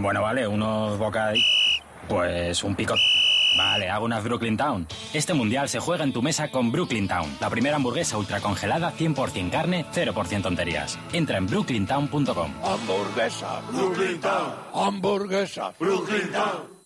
[0.01, 1.83] Bueno, vale, unos bocadillos.
[2.09, 2.95] Pues un pico.
[3.57, 4.87] Vale, hago unas Brooklyn Town.
[5.13, 8.93] Este mundial se juega en tu mesa con Brooklyn Town, la primera hamburguesa ultra congelada,
[8.97, 10.99] 100% carne, 0% tonterías.
[11.13, 12.53] Entra en brooklyntown.com.
[12.63, 14.55] Hamburguesa, Brooklyn Town.
[14.75, 16.80] Hamburguesa, Brooklyn Town.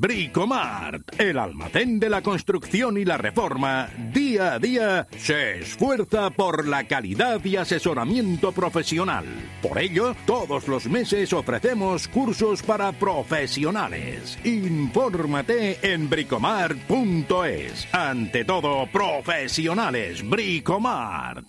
[0.00, 6.68] Bricomart, el almacén de la construcción y la reforma, día a día se esfuerza por
[6.68, 9.24] la calidad y asesoramiento profesional.
[9.60, 14.38] Por ello, todos los meses ofrecemos cursos para profesionales.
[14.44, 17.92] Infórmate en bricomart.es.
[17.92, 21.44] Ante todo, profesionales, Bricomart.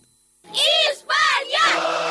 [0.92, 2.10] ¡España!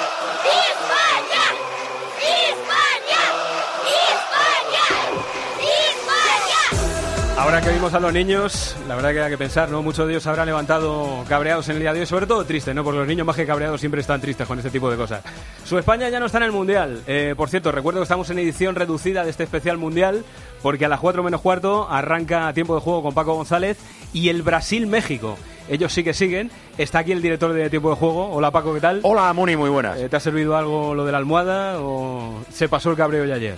[7.38, 9.80] Ahora que vimos a los niños, la verdad que hay que pensar, ¿no?
[9.80, 12.82] Muchos de ellos habrán levantado cabreados en el día de hoy, sobre todo tristes, ¿no?
[12.82, 15.22] Porque los niños más que cabreados siempre están tristes con este tipo de cosas.
[15.64, 17.02] Su España ya no está en el Mundial.
[17.06, 20.24] Eh, por cierto, recuerdo que estamos en edición reducida de este especial Mundial,
[20.62, 23.78] porque a las 4 menos cuarto arranca tiempo de juego con Paco González
[24.12, 25.38] y el Brasil-México.
[25.68, 26.50] Ellos sí que siguen.
[26.76, 28.30] Está aquí el director de tiempo de juego.
[28.32, 29.00] Hola Paco, ¿qué tal?
[29.04, 29.98] Hola Muni, muy buenas.
[29.98, 33.34] Eh, ¿Te ha servido algo lo de la almohada o se pasó el cabreo ya
[33.34, 33.56] ayer?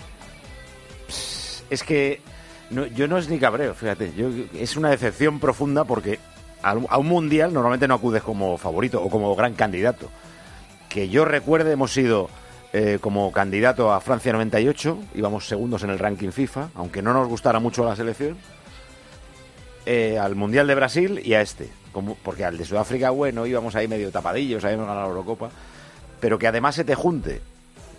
[1.71, 2.21] Es que
[2.71, 4.13] no, yo no es ni cabreo, fíjate.
[4.17, 6.19] Yo, es una decepción profunda porque
[6.63, 10.09] a, a un mundial normalmente no acudes como favorito o como gran candidato.
[10.89, 12.29] Que yo recuerde, hemos sido
[12.73, 17.29] eh, como candidato a Francia 98, íbamos segundos en el ranking FIFA, aunque no nos
[17.29, 18.37] gustara mucho la selección.
[19.87, 21.69] eh, al Mundial de Brasil y a este.
[21.93, 25.51] Como, porque al de Sudáfrica, bueno, íbamos ahí medio tapadillos, habíamos ganado la Eurocopa.
[26.21, 27.41] Pero que además se te junte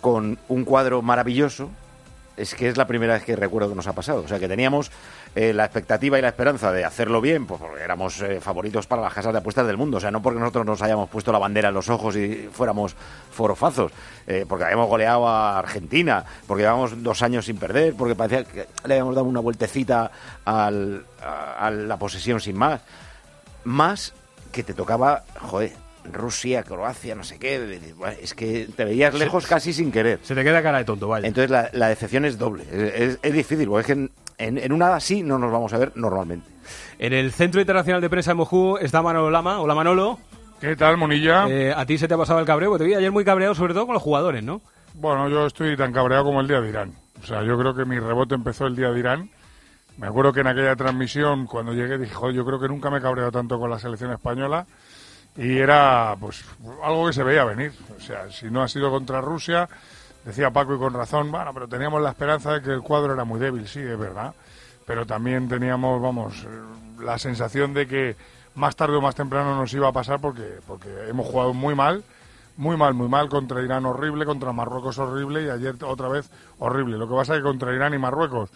[0.00, 1.70] con un cuadro maravilloso,
[2.36, 4.22] es que es la primera vez que recuerdo que nos ha pasado.
[4.24, 4.90] O sea, que teníamos
[5.34, 9.02] eh, la expectativa y la esperanza de hacerlo bien, pues porque éramos eh, favoritos para
[9.02, 9.98] las casas de apuestas del mundo.
[9.98, 12.96] O sea, no porque nosotros nos hayamos puesto la bandera en los ojos y fuéramos
[13.30, 13.92] forofazos,
[14.26, 18.66] eh, porque habíamos goleado a Argentina, porque llevábamos dos años sin perder, porque parecía que
[18.84, 20.10] le habíamos dado una vueltecita
[20.44, 22.80] al- a, a la posesión sin más.
[23.64, 24.12] Más
[24.50, 25.72] que te tocaba, joder,
[26.10, 27.80] Rusia, Croacia, no sé qué.
[28.20, 30.18] Es que te veías lejos casi sin querer.
[30.22, 31.26] Se te queda cara de tonto, vaya.
[31.28, 32.64] Entonces la, la decepción es doble.
[32.70, 35.72] Es, es- es difícil, porque es que en, en, en una así no nos vamos
[35.72, 36.46] a ver normalmente.
[36.98, 39.60] En el Centro Internacional de Prensa de Moscú está Manolo Lama.
[39.60, 40.18] Hola Manolo.
[40.60, 41.48] ¿Qué tal, Monilla?
[41.48, 43.54] Eh, a ti se te ha pasado el cabreo, porque te vi ayer muy cabreado,
[43.54, 44.60] sobre todo con los jugadores, ¿no?
[44.94, 46.92] Bueno, yo estoy tan cabreado como el día de Irán.
[47.20, 49.30] O sea, yo creo que mi rebote empezó el día de Irán.
[49.98, 52.98] Me acuerdo que en aquella transmisión, cuando llegué, dije, joder, yo creo que nunca me
[52.98, 54.66] he cabreado tanto con la selección española.
[55.36, 56.44] Y era, pues,
[56.82, 57.72] algo que se veía venir.
[57.96, 59.68] O sea, si no ha sido contra Rusia,
[60.24, 63.24] decía Paco y con razón, bueno, pero teníamos la esperanza de que el cuadro era
[63.24, 64.34] muy débil, sí, es verdad.
[64.86, 66.46] Pero también teníamos, vamos,
[67.00, 68.16] la sensación de que
[68.54, 72.04] más tarde o más temprano nos iba a pasar porque, porque hemos jugado muy mal
[72.56, 76.98] muy mal, muy mal, contra Irán horrible, contra Marruecos horrible y ayer otra vez horrible.
[76.98, 78.50] Lo que pasa es que contra Irán y Marruecos,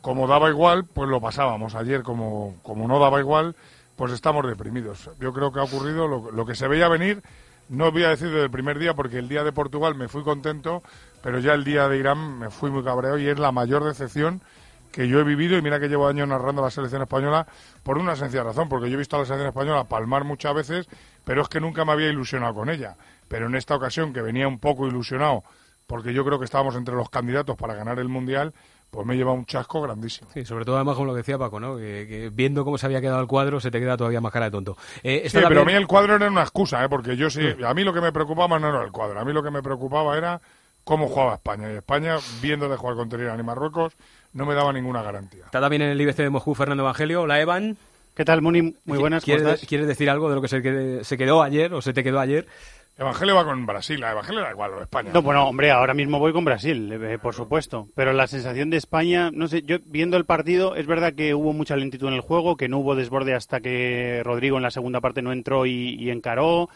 [0.00, 1.74] como daba igual, pues lo pasábamos.
[1.74, 3.54] Ayer, como, como no daba igual,
[3.96, 5.10] pues estamos deprimidos.
[5.18, 7.22] Yo creo que ha ocurrido lo, lo que se veía venir,
[7.68, 10.22] no voy a decir desde el primer día, porque el día de Portugal me fui
[10.22, 10.82] contento,
[11.22, 14.40] pero ya el día de Irán me fui muy cabreado y es la mayor decepción
[14.92, 17.46] que yo he vivido y mira que llevo años narrando la selección española
[17.82, 20.88] por una sencilla razón, porque yo he visto a la selección española palmar muchas veces,
[21.24, 22.96] pero es que nunca me había ilusionado con ella.
[23.28, 25.44] Pero en esta ocasión, que venía un poco ilusionado,
[25.86, 28.54] porque yo creo que estábamos entre los candidatos para ganar el Mundial,
[28.90, 30.30] pues me lleva un chasco grandísimo.
[30.32, 31.76] Sí, sobre todo además con lo que decía Paco, ¿no?
[31.76, 34.46] Que, que viendo cómo se había quedado el cuadro, se te queda todavía más cara
[34.46, 34.76] de tonto.
[35.02, 36.88] Eh, Sí, pero a mí el cuadro era una excusa, ¿eh?
[36.88, 39.32] porque yo sí, a mí lo que me preocupaba no era el cuadro, a mí
[39.32, 40.40] lo que me preocupaba era
[40.84, 41.70] cómo jugaba España.
[41.72, 43.94] Y España, viendo de jugar contra Irán y Marruecos,
[44.32, 45.44] no me daba ninguna garantía.
[45.46, 47.22] Está también en el IBC de Moscú Fernando Evangelio.
[47.22, 47.76] Hola, Evan.
[48.14, 48.74] ¿Qué tal, Muni?
[48.86, 49.66] Muy buenas, ¿cómo ¿Quieres?
[49.66, 52.18] ¿Quieres decir algo de lo que se, quede- se quedó ayer o se te quedó
[52.18, 52.46] ayer?
[52.98, 55.10] Evangelio va con Brasil, a Evangelio da igual, o España.
[55.12, 57.88] No, bueno, hombre, ahora mismo voy con Brasil, eh, por supuesto.
[57.94, 61.52] Pero la sensación de España, no sé, yo viendo el partido, es verdad que hubo
[61.52, 65.02] mucha lentitud en el juego, que no hubo desborde hasta que Rodrigo en la segunda
[65.02, 66.70] parte no entró y encaró,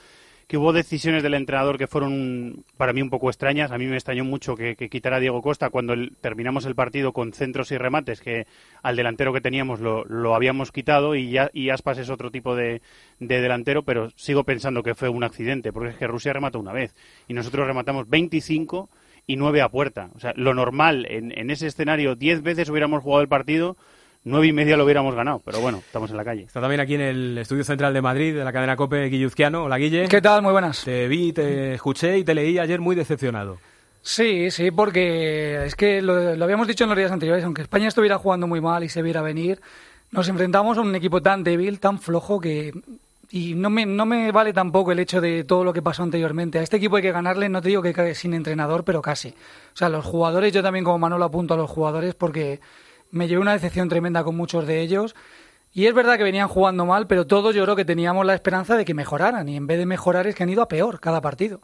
[0.50, 3.70] que hubo decisiones del entrenador que fueron para mí un poco extrañas.
[3.70, 7.32] A mí me extrañó mucho que, quitara a Diego Costa cuando terminamos el partido con
[7.32, 8.48] centros y remates, que
[8.82, 12.56] al delantero que teníamos lo, lo habíamos quitado y, ya, y Aspas es otro tipo
[12.56, 12.82] de,
[13.20, 16.72] de delantero, pero sigo pensando que fue un accidente, porque es que Rusia remató una
[16.72, 16.96] vez
[17.28, 18.90] y nosotros rematamos 25
[19.28, 20.10] y 9 a puerta.
[20.16, 23.76] O sea, lo normal en, en ese escenario, 10 veces hubiéramos jugado el partido,
[24.24, 26.42] 9 y media lo hubiéramos ganado, pero bueno, estamos en la calle.
[26.42, 29.64] Está también aquí en el Estudio Central de Madrid, de la cadena COPE, Guilluzquiano.
[29.64, 30.08] Hola, Guille.
[30.08, 30.42] ¿Qué tal?
[30.42, 30.84] Muy buenas.
[30.84, 33.58] Te vi, te escuché y te leí ayer muy decepcionado.
[34.02, 37.88] Sí, sí, porque es que lo, lo habíamos dicho en los días anteriores, aunque España
[37.88, 39.60] estuviera jugando muy mal y se viera venir,
[40.10, 42.72] nos enfrentamos a un equipo tan débil, tan flojo que...
[43.32, 46.58] Y no me, no me vale tampoco el hecho de todo lo que pasó anteriormente.
[46.58, 49.28] A este equipo hay que ganarle, no te digo que sin entrenador, pero casi.
[49.28, 52.58] O sea, los jugadores, yo también como Manolo apunto a los jugadores porque
[53.10, 55.14] me llevé una decepción tremenda con muchos de ellos.
[55.72, 58.76] Y es verdad que venían jugando mal, pero todos yo creo que teníamos la esperanza
[58.76, 59.48] de que mejoraran.
[59.48, 61.60] Y en vez de mejorar es que han ido a peor cada partido.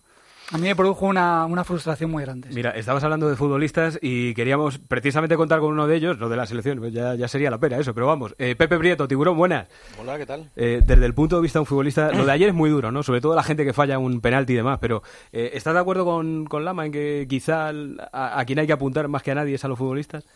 [0.52, 2.50] A mí me produjo una, una frustración muy grande.
[2.52, 6.37] Mira, estabas hablando de futbolistas y queríamos precisamente contar con uno de ellos, lo de
[6.37, 8.37] la selección, pues ya, ya sería la pena eso, pero vamos.
[8.38, 9.66] Eh, Pepe Prieto, tiburón, buenas.
[10.00, 10.48] Hola, ¿qué tal?
[10.54, 12.92] Eh, desde el punto de vista de un futbolista, lo de ayer es muy duro,
[12.92, 13.02] ¿no?
[13.02, 16.04] Sobre todo la gente que falla un penalti y demás, pero eh, ¿estás de acuerdo
[16.04, 17.70] con, con Lama en que quizá
[18.12, 20.26] a, a quien hay que apuntar más que a nadie es a los futbolistas?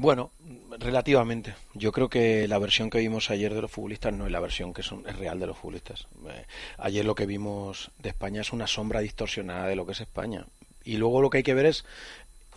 [0.00, 0.30] Bueno,
[0.78, 1.54] relativamente.
[1.74, 4.72] Yo creo que la versión que vimos ayer de los futbolistas no es la versión
[4.72, 6.06] que es real de los futbolistas.
[6.26, 6.46] Eh,
[6.78, 10.46] ayer lo que vimos de España es una sombra distorsionada de lo que es España.
[10.84, 11.84] Y luego lo que hay que ver es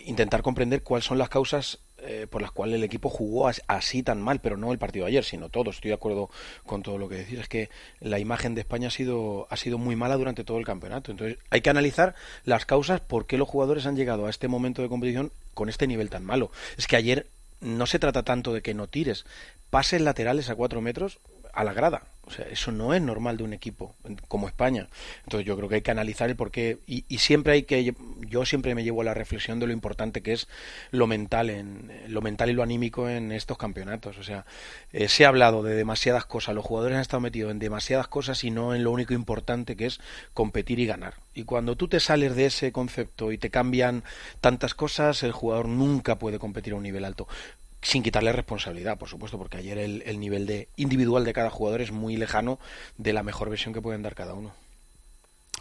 [0.06, 4.04] intentar comprender cuáles son las causas eh, por las cuales el equipo jugó as- así
[4.04, 5.70] tan mal, pero no el partido de ayer, sino todo.
[5.72, 6.30] Estoy de acuerdo
[6.66, 7.40] con todo lo que decís.
[7.40, 10.66] Es que la imagen de España ha sido, ha sido muy mala durante todo el
[10.66, 11.12] campeonato.
[11.12, 14.82] Entonces hay que analizar las causas por qué los jugadores han llegado a este momento
[14.82, 16.52] de competición con este nivel tan malo.
[16.78, 17.28] Es que ayer
[17.63, 19.26] no se trata tanto de que no tires,
[19.69, 21.19] pases laterales a cuatro metros
[21.54, 22.04] a la grada.
[22.26, 23.96] O sea, eso no es normal de un equipo
[24.30, 24.88] como España.
[25.26, 28.76] Entonces yo creo que hay que analizar el porqué y, siempre hay que yo siempre
[28.76, 30.48] me llevo a la reflexión de lo importante que es
[30.92, 34.18] lo mental en lo mental y lo anímico en estos campeonatos.
[34.18, 34.46] O sea,
[34.94, 38.42] eh, se ha hablado de demasiadas cosas, los jugadores han estado metidos en demasiadas cosas
[38.46, 40.00] y no en lo único importante que es
[40.34, 41.16] competir y ganar.
[41.34, 44.04] Y cuando tú te sales de ese concepto y te cambian
[44.39, 47.28] tantas cosas, el jugador nunca puede competir a un nivel alto
[47.84, 51.82] sin quitarle responsabilidad, por supuesto, porque ayer el, el nivel de individual de cada jugador
[51.82, 52.60] es muy lejano
[52.98, 54.52] de la mejor versión que pueden dar cada uno.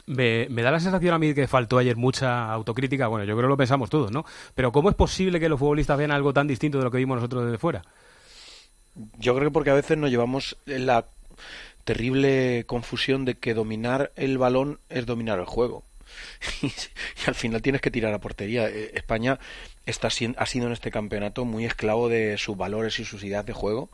[0.06, 3.06] Me, me da la sensación a mí que faltó ayer mucha autocrítica.
[3.08, 4.24] Bueno, yo creo que lo pensamos todos, ¿no?
[4.54, 7.16] Pero ¿cómo es posible que los futbolistas vean algo tan distinto de lo que vimos
[7.16, 7.84] nosotros desde fuera?
[9.18, 11.06] Yo creo que porque a veces nos llevamos la
[11.84, 15.84] terrible confusión de que dominar el balón es dominar el juego.
[16.62, 16.70] y
[17.26, 18.68] al final tienes que tirar a portería.
[18.68, 19.38] Eh, España
[19.86, 23.52] está, ha sido en este campeonato muy esclavo de sus valores y sus ideas de
[23.52, 23.90] juego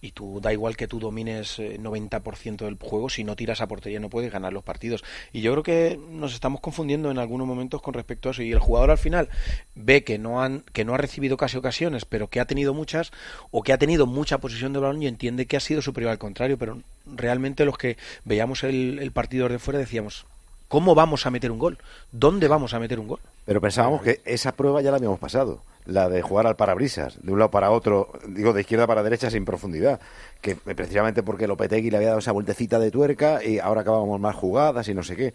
[0.00, 3.68] y tú da igual que tú domines eh, 90% del juego, si no tiras a
[3.68, 5.04] portería no puedes ganar los partidos.
[5.32, 8.52] Y yo creo que nos estamos confundiendo en algunos momentos con respecto a eso y
[8.52, 9.28] el jugador al final
[9.74, 13.12] ve que no han que no ha recibido casi ocasiones, pero que ha tenido muchas
[13.50, 16.18] o que ha tenido mucha posesión de balón y entiende que ha sido superior al
[16.18, 20.26] contrario, pero realmente los que veíamos el, el partido de fuera decíamos
[20.72, 21.76] ¿Cómo vamos a meter un gol?
[22.12, 23.20] ¿Dónde vamos a meter un gol?
[23.44, 27.30] Pero pensábamos que esa prueba ya la habíamos pasado, la de jugar al parabrisas, de
[27.30, 30.00] un lado para otro, digo, de izquierda para derecha sin profundidad,
[30.40, 34.34] que precisamente porque Lopetegui le había dado esa vueltecita de tuerca y ahora acabábamos más
[34.34, 35.34] jugadas y no sé qué.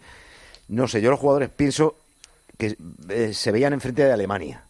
[0.66, 1.94] No sé, yo los jugadores pienso
[2.56, 2.76] que
[3.08, 4.64] eh, se veían enfrente de Alemania,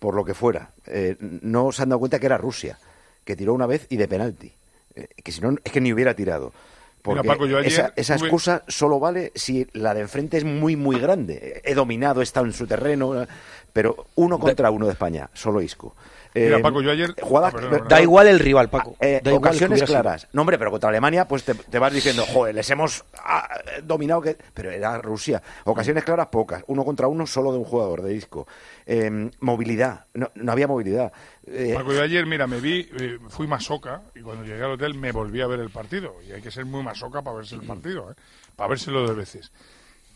[0.00, 0.70] por lo que fuera.
[0.88, 2.80] Eh, no se han dado cuenta que era Rusia,
[3.24, 4.52] que tiró una vez y de penalti.
[4.96, 6.52] Eh, que si no, es que ni hubiera tirado.
[7.02, 10.44] Porque Paco, yo ayer esa, esa tuve- excusa solo vale si la de enfrente es
[10.44, 11.62] muy, muy grande.
[11.64, 13.26] He dominado, he estado en su terreno,
[13.72, 15.94] pero uno contra uno de España, solo Isco.
[16.34, 17.88] Mira, Eh, Paco, yo ayer- jugadas- Ah, perdón, perdón.
[17.88, 18.96] Da igual el rival, Paco.
[19.00, 20.28] eh, Da ocasiones claras.
[20.32, 23.48] No, hombre, pero contra Alemania, pues te, te vas diciendo, joder, les hemos ah,
[23.82, 24.36] dominado, que...
[24.54, 25.42] pero era Rusia.
[25.64, 26.62] Ocasiones claras, pocas.
[26.68, 28.46] Uno contra uno, solo de un jugador de disco.
[28.86, 31.12] Eh, movilidad, no, no había movilidad.
[31.46, 34.94] Eh, Paco, yo ayer, mira, me vi, eh, fui masoca y cuando llegué al hotel
[34.94, 36.14] me volví a ver el partido.
[36.28, 38.14] Y hay que ser muy masoca para verse el partido, ¿eh?
[38.54, 39.50] para vérselo dos veces.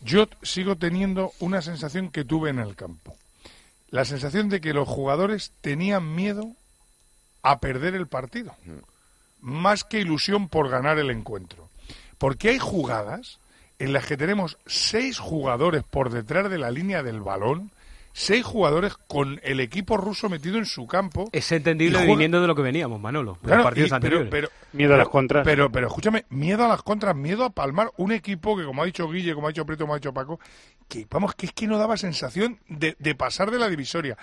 [0.01, 3.15] Yo sigo teniendo una sensación que tuve en el campo.
[3.95, 6.51] La sensación de que los jugadores tenían miedo
[7.41, 8.53] a perder el partido.
[9.39, 11.69] Más que ilusión por ganar el encuentro.
[12.17, 13.39] Porque hay jugadas
[13.79, 17.71] en las que tenemos seis jugadores por detrás de la línea del balón,
[18.17, 21.27] seis jugadores con el equipo ruso metido en su campo.
[21.33, 23.33] Es entendible juega- viniendo de lo que veníamos, Manolo.
[23.33, 24.27] de Claro, los partidos y- anteriores.
[24.31, 25.43] pero- Miedo a las contras.
[25.45, 28.85] Pero, pero escúchame, miedo a las contras, miedo a palmar un equipo que, como ha
[28.85, 30.39] dicho Guille, como ha dicho Prieto, como ha dicho Paco,
[30.87, 34.17] que vamos, que es que no daba sensación de, de pasar de la divisoria.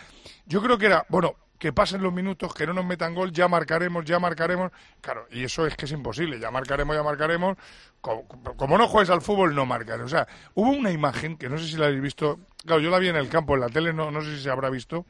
[0.47, 3.47] Yo creo que era, bueno, que pasen los minutos, que no nos metan gol, ya
[3.47, 4.73] marcaremos, ya marcaremos.
[5.01, 7.57] Claro, y eso es que es imposible, ya marcaremos, ya marcaremos.
[8.01, 10.01] Como, como no juegues al fútbol, no marcas.
[10.01, 12.99] O sea, hubo una imagen que no sé si la habéis visto, claro, yo la
[12.99, 15.07] vi en el campo, en la tele, no, no sé si se habrá visto.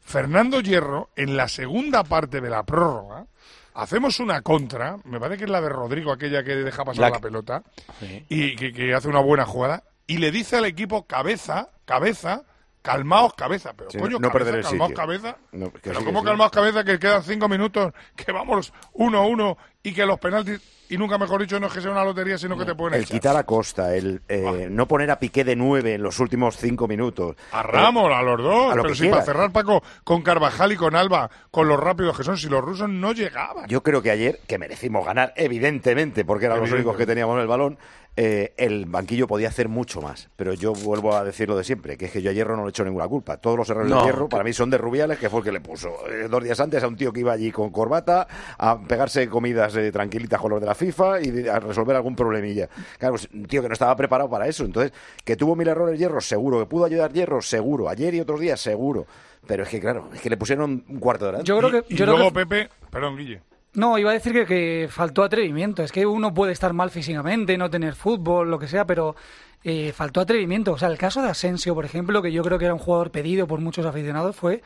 [0.00, 3.26] Fernando Hierro, en la segunda parte de la prórroga,
[3.74, 7.18] hacemos una contra, me parece que es la de Rodrigo, aquella que deja pasar La
[7.20, 7.62] pelota,
[8.00, 8.24] Sí.
[8.30, 12.44] y que, que hace una buena jugada, y le dice al equipo cabeza, cabeza,
[12.86, 15.02] calmaos cabeza, pero Sí, coño, no cabeza, perder el calmaos sitio.
[15.02, 16.26] cabeza, No, que pero sí, ¿cómo sí.
[16.26, 20.60] calmaos cabeza que quedan cinco minutos, que vamos uno a uno, y que los penaltis,
[20.88, 23.02] y nunca mejor dicho, no es que sea una lotería, sino que te pueden el
[23.02, 23.16] echar?
[23.16, 26.86] quitar a Costa, el eh, no poner a Piqué de nueve en los últimos cinco
[26.88, 27.36] minutos.
[27.52, 30.76] A Ramos, a los dos, a lo pero si para cerrar Paco con Carvajal y
[30.76, 33.66] con Alba, con los rápidos que son, si los rusos no llegaban.
[33.68, 37.46] Yo creo que ayer, que merecimos ganar, evidentemente, porque eran los únicos que teníamos el
[37.48, 37.78] balón,
[38.16, 40.28] eh, el banquillo podía hacer mucho más.
[40.36, 42.64] Pero yo vuelvo a decir lo de siempre, que es que yo a Hierro no
[42.64, 43.36] le echo ninguna culpa.
[43.36, 45.44] Todos los errores No, de Hierro que- para mí son de Rubiales, que fue el
[45.44, 48.26] que le puso eh, dos días antes a un tío que iba allí con corbata
[48.58, 52.68] a pegarse comidas eh, tranquilitas con los de la FIFA y a resolver algún problemilla.
[52.98, 54.64] Claro, pues, un tío que no estaba preparado para eso.
[54.64, 54.92] Entonces,
[55.24, 56.58] que tuvo mil errores Hierro, seguro.
[56.60, 57.88] Que pudo ayudar Hierro, seguro.
[57.88, 59.06] Ayer y otros días, seguro.
[59.46, 61.40] Pero es que, claro, es que le pusieron un cuarto de hora.
[61.42, 63.42] Yo creo que- y yo creo luego que- Pepe, perdón, Guille.
[63.76, 65.82] No, iba a decir que, que faltó atrevimiento.
[65.82, 69.16] Es que uno puede estar mal físicamente, no tener fútbol, lo que sea, pero
[69.64, 70.72] eh, faltó atrevimiento.
[70.72, 73.10] O sea, el caso de Asensio, por ejemplo, que yo creo que era un jugador
[73.10, 74.62] pedido por muchos aficionados, fue,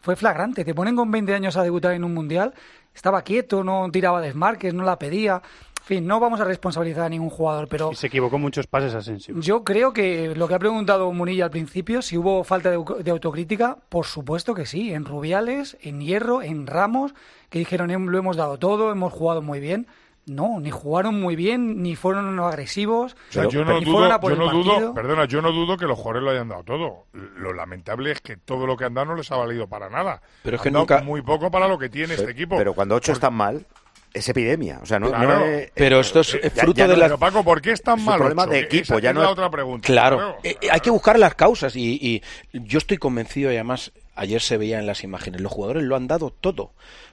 [0.00, 0.64] fue flagrante.
[0.64, 2.54] Te ponen con 20 años a debutar en un mundial,
[2.94, 5.42] estaba quieto, no tiraba desmarques, no la pedía.
[5.82, 8.94] En fin, no vamos a responsabilizar a ningún jugador, pero Y se equivocó muchos pases
[8.94, 9.34] Asensio.
[9.40, 12.98] yo creo que lo que ha preguntado Munilla al principio, si hubo falta de, au-
[13.02, 14.92] de autocrítica, por supuesto que sí.
[14.94, 17.14] En Rubiales, en Hierro, en Ramos,
[17.50, 19.88] que dijeron "Em, lo hemos dado todo, hemos jugado muy bien.
[20.24, 24.20] No, ni jugaron muy bien, ni fueron agresivos, O sea, yo no ni dudo, a
[24.20, 24.94] yo el no dudo, partido.
[24.94, 27.06] perdona, yo no dudo que los jugadores lo hayan dado todo.
[27.12, 30.22] Lo lamentable es que todo lo que han dado no les ha valido para nada.
[30.44, 32.56] Pero es Han que dado nunca- muy poco para lo que tiene este equipo.
[32.56, 33.66] Pero cuando ocho están mal,
[34.14, 34.78] es epidemia.
[34.82, 35.38] O sea, no, Claro.
[35.40, 37.06] no es- Pero esto es, eh, eh, ya- fruto ya de no- la...
[37.06, 38.18] Pero Paco, ¿por qué es tan Es un mal?
[38.18, 39.86] problema de equipo, ya es no- la otra pregunta.
[39.86, 44.40] Claro, eh, hay que buscar las causas y, y yo estoy convencido y además ayer
[44.40, 46.72] se veía en las imágenes, los jugadores lo han dado todo,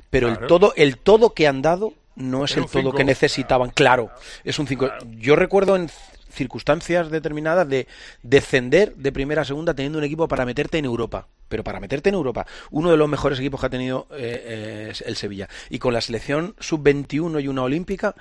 [0.10, 0.42] pero Claro.
[0.42, 2.98] el todo el todo que han dado no es el todo cinco.
[2.98, 4.10] que necesitaban, claro,
[4.44, 4.90] es un 5.
[5.20, 5.90] Yo recuerdo en
[6.30, 7.88] circunstancias determinadas de
[8.24, 12.10] descender de primera a segunda teniendo un equipo para meterte en Europa, pero para meterte
[12.10, 15.80] en Europa, uno de los mejores equipos que ha tenido eh, eh, el Sevilla y
[15.80, 18.16] con la selección sub-21 y una olímpica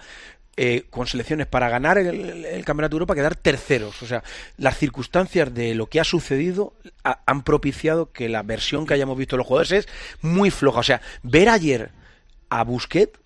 [0.61, 4.03] eh, con selecciones para ganar el, Campeonato de Europa, quedar terceros.
[4.03, 4.25] O sea,
[4.57, 9.17] las circunstancias de lo que ha sucedido ha- han propiciado que la versión que hayamos
[9.17, 9.89] visto de los jugadores es
[10.21, 10.81] muy floja.
[10.81, 11.91] O sea, ver ayer
[12.51, 13.21] a Busquets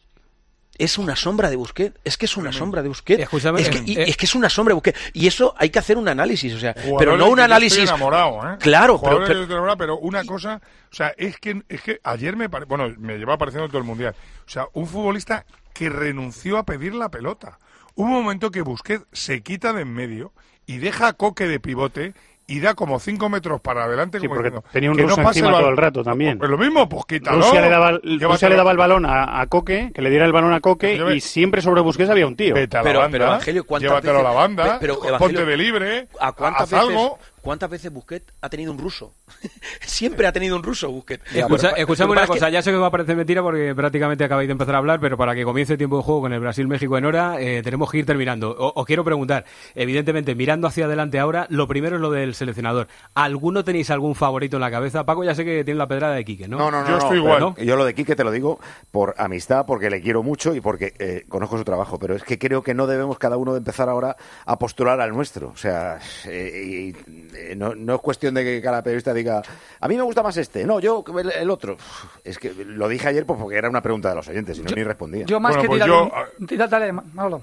[0.79, 1.97] es una sombra de Busquets.
[2.05, 3.21] Es que es una sombra de Busquets.
[3.61, 4.05] Es, que, y- eh.
[4.09, 4.99] es que es una sombra de Busquets.
[5.13, 6.53] Y eso hay que hacer un análisis.
[6.55, 7.85] O sea, pero no un análisis.
[7.89, 8.57] Enamorado, ¿eh?
[8.59, 10.61] Claro, pero, pero- enamorado, una cosa,
[10.91, 13.85] o sea, es que, es que ayer me pare- bueno, me lleva apareciendo todo el
[13.85, 14.15] mundial.
[14.47, 17.59] O sea, un futbolista que renunció a pedir la pelota.
[17.95, 20.33] Hubo un momento que Busquets se quita de en medio
[20.67, 22.15] y deja a Coque de pivote
[22.47, 24.19] y da como 5 metros para adelante.
[24.21, 26.39] Sí, como porque diciendo, tenía un que no ruso pase encima todo el rato también.
[26.39, 27.39] Pues lo mismo, pues quítalo.
[27.39, 27.93] Rusia le daba.
[27.93, 30.95] Rusia le daba el balón a, a Coque, que le diera el balón a Coque
[30.97, 32.55] Pero, y siempre sobre Busquets había un tío.
[32.55, 35.09] Vete a la pero, banda, pero, Evangelio, ¿cuántas llévatelo veces, a la banda, pero, ponte
[35.09, 37.19] Evangelio, de libre, ¿a cuántas haz veces, algo.
[37.43, 39.13] ¿Cuántas veces Busquets ha tenido un ruso?
[39.81, 41.25] Siempre ha tenido un ruso Busquets.
[41.35, 44.53] Escucha- que una cosa, ya sé que va a parecer mentira porque prácticamente acabáis de
[44.53, 47.05] empezar a hablar, pero para que comience el tiempo de juego con el Brasil-México en
[47.05, 48.51] hora, eh, tenemos que ir terminando.
[48.57, 52.87] O- os quiero preguntar, evidentemente, mirando hacia adelante ahora, lo primero es lo del seleccionador.
[53.15, 55.05] ¿Alguno tenéis algún favorito en la cabeza?
[55.05, 56.59] Paco ya sé que tiene la pedrada de Quique, ¿no?
[56.59, 56.87] No, no, no.
[56.87, 57.41] Yo no, estoy igual.
[57.41, 57.57] no.
[57.57, 58.61] Yo lo de Quique te lo digo
[58.93, 61.99] por amistad, porque le quiero mucho y porque eh, conozco su trabajo.
[61.99, 64.17] Pero es que creo que no debemos cada uno de empezar ahora
[64.47, 65.49] a postular al nuestro.
[65.49, 69.43] O sea, eh, y, eh, no, no es cuestión de que cada periodista diga,
[69.81, 71.77] a mí me gusta más este, no, yo el, el otro.
[72.25, 74.71] Es que lo dije ayer pues, porque era una pregunta de los oyentes y no
[74.75, 75.25] ni respondía.
[75.27, 77.43] Yo más Bueno, que pues tirar yo, ah, tira- dale, Manolo.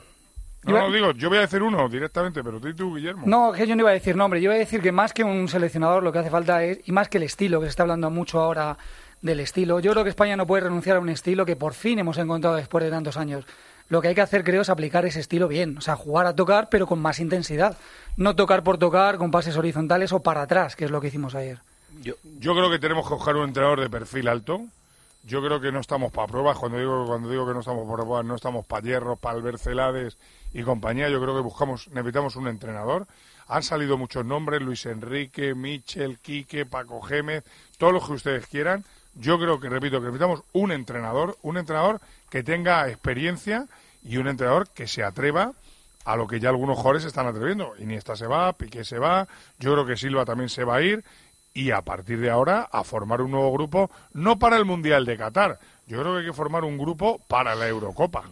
[0.64, 3.24] No, Iba- no, digo, yo voy a decir uno directamente, pero tú, tú Guillermo.
[3.26, 4.42] No, que yo no iba a decir nombre.
[4.42, 6.92] Yo iba a decir que más que un seleccionador lo que hace falta es, y
[6.92, 8.78] más que el estilo, que se está hablando mucho ahora
[9.22, 12.00] del estilo, yo creo que España no puede renunciar a un estilo que por fin
[12.00, 13.46] hemos encontrado después de tantos años.
[13.88, 15.78] Lo que hay que hacer, creo, es aplicar ese estilo bien.
[15.78, 17.78] O sea, jugar a tocar, pero con más intensidad.
[18.20, 21.36] No tocar por tocar, con pases horizontales o para atrás, que es lo que hicimos
[21.36, 21.60] ayer.
[22.02, 22.16] Yo,
[22.54, 24.60] creo que tenemos que buscar un entrenador de perfil alto.
[25.24, 26.58] Yo creo que no estamos para pruebas.
[26.58, 30.18] Cuando digo, cuando digo que no estamos para pruebas, no estamos para hierros, para Albercelades
[30.54, 31.08] y compañía.
[31.08, 33.08] Yo creo que buscamos, necesitamos un entrenador.
[33.48, 37.46] Han salido muchos nombres, Luis Enrique, Michel, Quique, Paco Gémez,
[37.78, 38.84] todos los que ustedes quieran.
[39.16, 43.66] Yo creo que, repito, que necesitamos un entrenador, un entrenador que tenga experiencia
[44.04, 45.54] y un entrenador que se atreva
[46.10, 47.76] a lo que ya algunos jugadores se están atreviendo.
[47.78, 49.28] Iniesta se va, Piqué se va,
[49.60, 51.04] yo creo que Silva también se va a ir
[51.54, 55.18] y a partir de ahora a formar un nuevo grupo, no para el Mundial de
[55.18, 58.24] Qatar, yo creo que hay que formar un grupo para la Eurocopa.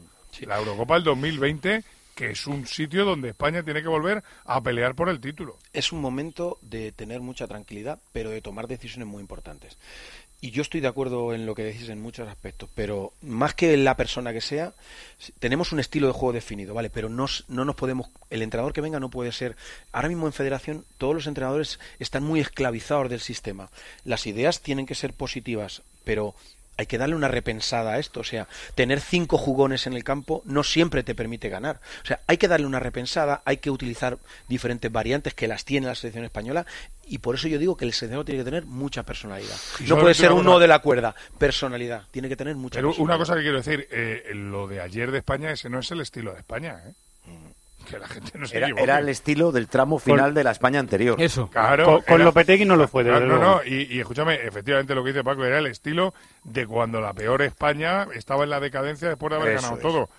[0.41, 1.83] La Eurocopa del 2020,
[2.15, 5.57] que es un sitio donde España tiene que volver a pelear por el título.
[5.71, 9.77] es un momento de tener mucha tranquilidad, pero de tomar decisiones muy importantes.
[10.39, 13.75] Y yo estoy de acuerdo en lo que decís en muchos aspectos, pero más que
[13.75, 14.73] la persona que sea,
[15.39, 16.91] tenemos un estilo de juego definido, ¿vale?
[16.91, 19.55] Pero no, no nos podemos, el entrenador que venga no puede ser,
[19.91, 23.71] ahora mismo en federación todos los entrenadores están muy esclavizados del sistema.
[24.05, 26.35] Las ideas tienen que ser positivas, pero
[26.77, 28.21] hay que darle una repensada a esto.
[28.21, 31.79] O sea, tener cinco jugones en el campo no siempre te permite ganar.
[32.03, 34.17] O sea, hay que darle una repensada, hay que utilizar
[34.47, 36.65] diferentes variantes que las tiene la selección española
[37.09, 39.55] y por eso yo digo que el seleccionador tiene que tener mucha personalidad.
[39.87, 42.03] No puede ser uno de la cuerda, personalidad.
[42.11, 45.19] Tiene que tener mucha Pero una cosa que quiero decir, eh, lo de ayer de
[45.19, 46.93] España, ese no es el estilo de España, ¿eh?
[47.89, 48.83] Que la gente no se Era, equivoque.
[48.83, 51.19] era el estilo del tramo final de la España anterior.
[51.21, 51.49] Eso.
[51.49, 54.35] Claro, Con- con era- Lopetegui no lo fue, desde Claro, no, no, y, y escúchame,
[54.45, 56.13] efectivamente lo que dice Paco era el estilo
[56.43, 59.81] de cuando la peor España estaba en la decadencia después de haber Eso ganado es.
[59.81, 60.09] todo.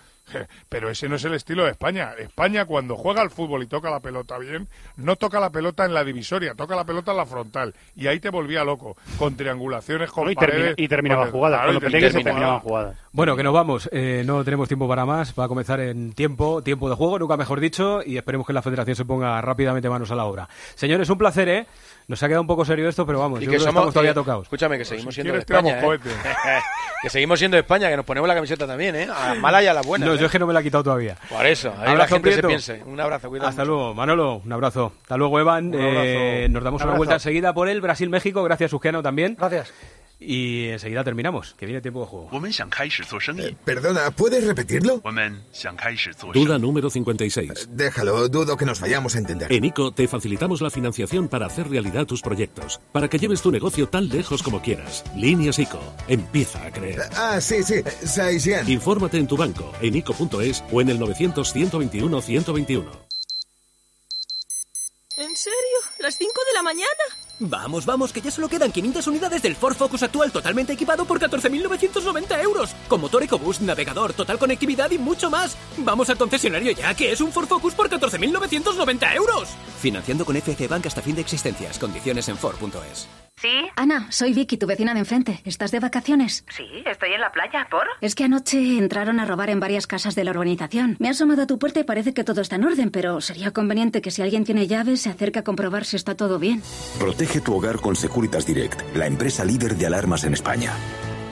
[0.68, 2.10] Pero ese no es el estilo de España.
[2.18, 5.94] España cuando juega al fútbol y toca la pelota bien, no toca la pelota en
[5.94, 7.74] la divisoria, toca la pelota en la frontal.
[7.96, 11.60] Y ahí te volvía loco, con triangulaciones, con No, y, termina- paredes, y terminaba jugadas.
[11.62, 12.22] claro, Con y terminaba.
[12.24, 12.96] terminaban jugadas.
[13.18, 13.88] Bueno, que nos vamos.
[13.90, 15.34] Eh, no tenemos tiempo para más.
[15.36, 18.62] Va a comenzar en tiempo, tiempo de juego, nunca mejor dicho, y esperemos que la
[18.62, 20.48] federación se ponga rápidamente manos a la obra.
[20.76, 21.66] Señores, un placer, ¿eh?
[22.06, 23.80] Nos ha quedado un poco serio esto, pero vamos, Y yo que creo que somos-
[23.80, 24.42] estamos todavía que- tocados.
[24.44, 25.80] Escúchame, que seguimos siendo de España.
[25.80, 25.98] ¿eh?
[27.02, 29.08] que seguimos siendo de España, que nos ponemos la camiseta también, ¿eh?
[29.12, 30.06] A la mala y a la buena.
[30.06, 30.18] No, ¿eh?
[30.18, 31.16] yo es que no me la he quitado todavía.
[31.28, 32.42] Por eso, ahí la Abrazo, gente Prieto.
[32.42, 32.82] se piense.
[32.88, 33.48] Un abrazo, cuidado.
[33.48, 34.92] Hasta luego, Manolo, un abrazo.
[35.02, 35.74] Hasta luego, Evan.
[35.74, 35.98] Un abrazo.
[36.04, 38.44] Eh, nos damos Un una vuelta enseguida por el Brasil-México.
[38.44, 39.34] Gracias, Susquiano, también.
[39.36, 39.72] Gracias.
[40.20, 42.28] Y enseguida terminamos, que viene tiempo de juego.
[43.64, 45.00] Perdona, ¿puedes repetirlo?
[46.34, 47.50] Duda número 56.
[47.50, 49.52] Eh, déjalo, dudo que nos vayamos a entender.
[49.52, 53.52] En ICO te facilitamos la financiación para hacer realidad tus proyectos, para que lleves tu
[53.52, 55.04] negocio tan lejos como quieras.
[55.14, 56.98] Líneas ICO, empieza a creer.
[56.98, 58.68] Eh, ah, sí, sí, Saisian.
[58.68, 62.84] Infórmate en tu banco, en ICO.es o en el 900-121-121.
[65.16, 65.78] ¿En serio?
[66.00, 66.88] ¿Las 5 de la mañana?
[67.40, 71.20] Vamos, vamos, que ya solo quedan 500 unidades del Ford Focus actual totalmente equipado por
[71.20, 72.74] 14.990 euros.
[72.88, 75.56] Con motor EcoBoost, navegador, total conectividad y mucho más.
[75.78, 79.48] Vamos al concesionario ya, que es un Ford Focus por 14.990 euros.
[79.80, 81.78] Financiando con FC Bank hasta fin de existencias.
[81.78, 83.27] Condiciones en Ford.es.
[83.40, 83.68] ¿Sí?
[83.76, 85.40] Ana, soy Vicky, tu vecina de enfrente.
[85.44, 86.44] ¿Estás de vacaciones?
[86.56, 87.68] Sí, estoy en la playa.
[87.70, 87.86] ¿Por?
[88.00, 90.96] Es que anoche entraron a robar en varias casas de la urbanización.
[90.98, 93.52] Me he asomado a tu puerta y parece que todo está en orden, pero sería
[93.52, 96.62] conveniente que si alguien tiene llaves se acerque a comprobar si está todo bien.
[96.98, 100.72] Protege tu hogar con Securitas Direct, la empresa líder de alarmas en España.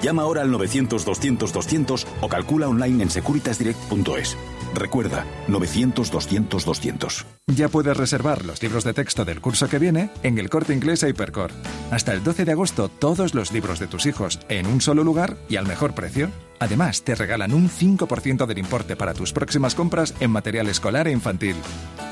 [0.03, 4.37] Llama ahora al 900-200-200 o calcula online en securitasdirect.es.
[4.75, 7.25] Recuerda, 900-200-200.
[7.55, 11.03] Ya puedes reservar los libros de texto del curso que viene en el corte inglés
[11.03, 11.53] a Hipercor.
[11.91, 15.37] Hasta el 12 de agosto, todos los libros de tus hijos en un solo lugar
[15.49, 16.31] y al mejor precio.
[16.59, 21.13] Además, te regalan un 5% del importe para tus próximas compras en material escolar e
[21.13, 21.57] infantil.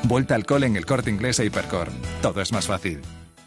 [0.05, 1.89] Vuelta al cole en el corte inglés a Hipercor.
[2.23, 3.01] Todo es más fácil.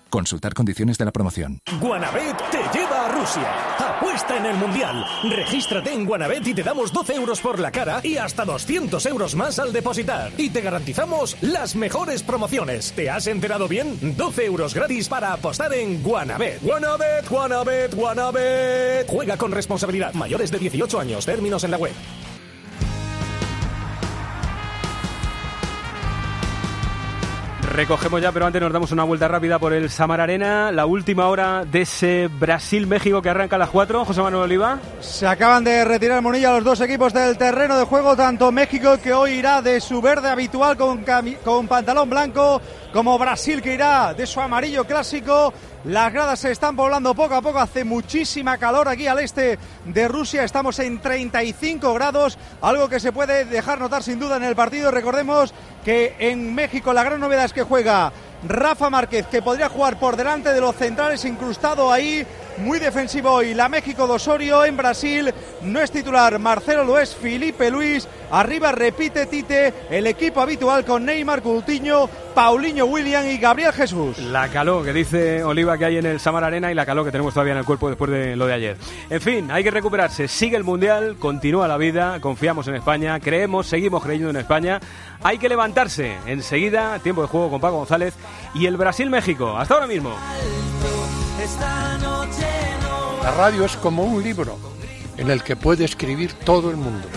[0.09, 1.59] Consultar condiciones de la promoción.
[1.79, 3.75] Guanabet te lleva a Rusia.
[3.77, 5.05] Apuesta en el Mundial.
[5.23, 9.35] Regístrate en Guanabet y te damos 12 euros por la cara y hasta 200 euros
[9.35, 10.31] más al depositar.
[10.37, 12.93] Y te garantizamos las mejores promociones.
[12.93, 13.97] ¿Te has enterado bien?
[14.15, 16.61] 12 euros gratis para apostar en Guanabet.
[16.61, 19.07] Guanabet, Guanabet, Guanabet.
[19.07, 20.13] Juega con responsabilidad.
[20.13, 21.25] Mayores de 18 años.
[21.25, 21.93] Términos en la web.
[27.77, 31.27] Recogemos ya, pero antes nos damos una vuelta rápida por el Samar Arena, la última
[31.27, 34.03] hora de ese Brasil-México que arranca a las 4.
[34.03, 34.79] José Manuel Oliva.
[34.99, 39.13] Se acaban de retirar Monilla los dos equipos del terreno de juego, tanto México que
[39.13, 41.05] hoy irá de su verde habitual con,
[41.45, 42.59] con pantalón blanco,
[42.91, 45.53] como Brasil que irá de su amarillo clásico.
[45.83, 50.07] Las gradas se están poblando poco a poco, hace muchísima calor aquí al este de
[50.07, 54.55] Rusia, estamos en 35 grados, algo que se puede dejar notar sin duda en el
[54.55, 54.89] partido.
[54.89, 55.53] Recordemos
[55.85, 58.11] que en México la gran novedad es que juega
[58.43, 62.25] Rafa Márquez, que podría jugar por delante de los centrales, incrustado ahí,
[62.59, 67.15] muy defensivo y la México de Osorio en Brasil no es titular, Marcelo lo es,
[67.15, 73.73] Felipe Luis, arriba repite Tite, el equipo habitual con Neymar, Coutinho, Paulinho William y Gabriel
[73.73, 74.17] Jesús.
[74.19, 77.11] La calor que dice Oliva que hay en el Samar Arena y la calor que
[77.11, 78.77] tenemos todavía en el cuerpo después de lo de ayer.
[79.09, 80.27] En fin, hay que recuperarse.
[80.27, 84.79] Sigue el Mundial, continúa la vida, confiamos en España, creemos, seguimos creyendo en España.
[85.23, 86.15] Hay que levantarse.
[86.25, 88.13] Enseguida, tiempo de juego con Paco González
[88.53, 89.57] y el Brasil-México.
[89.57, 90.15] Hasta ahora mismo.
[93.23, 94.57] La radio es como un libro
[95.17, 97.07] en el que puede escribir todo el mundo.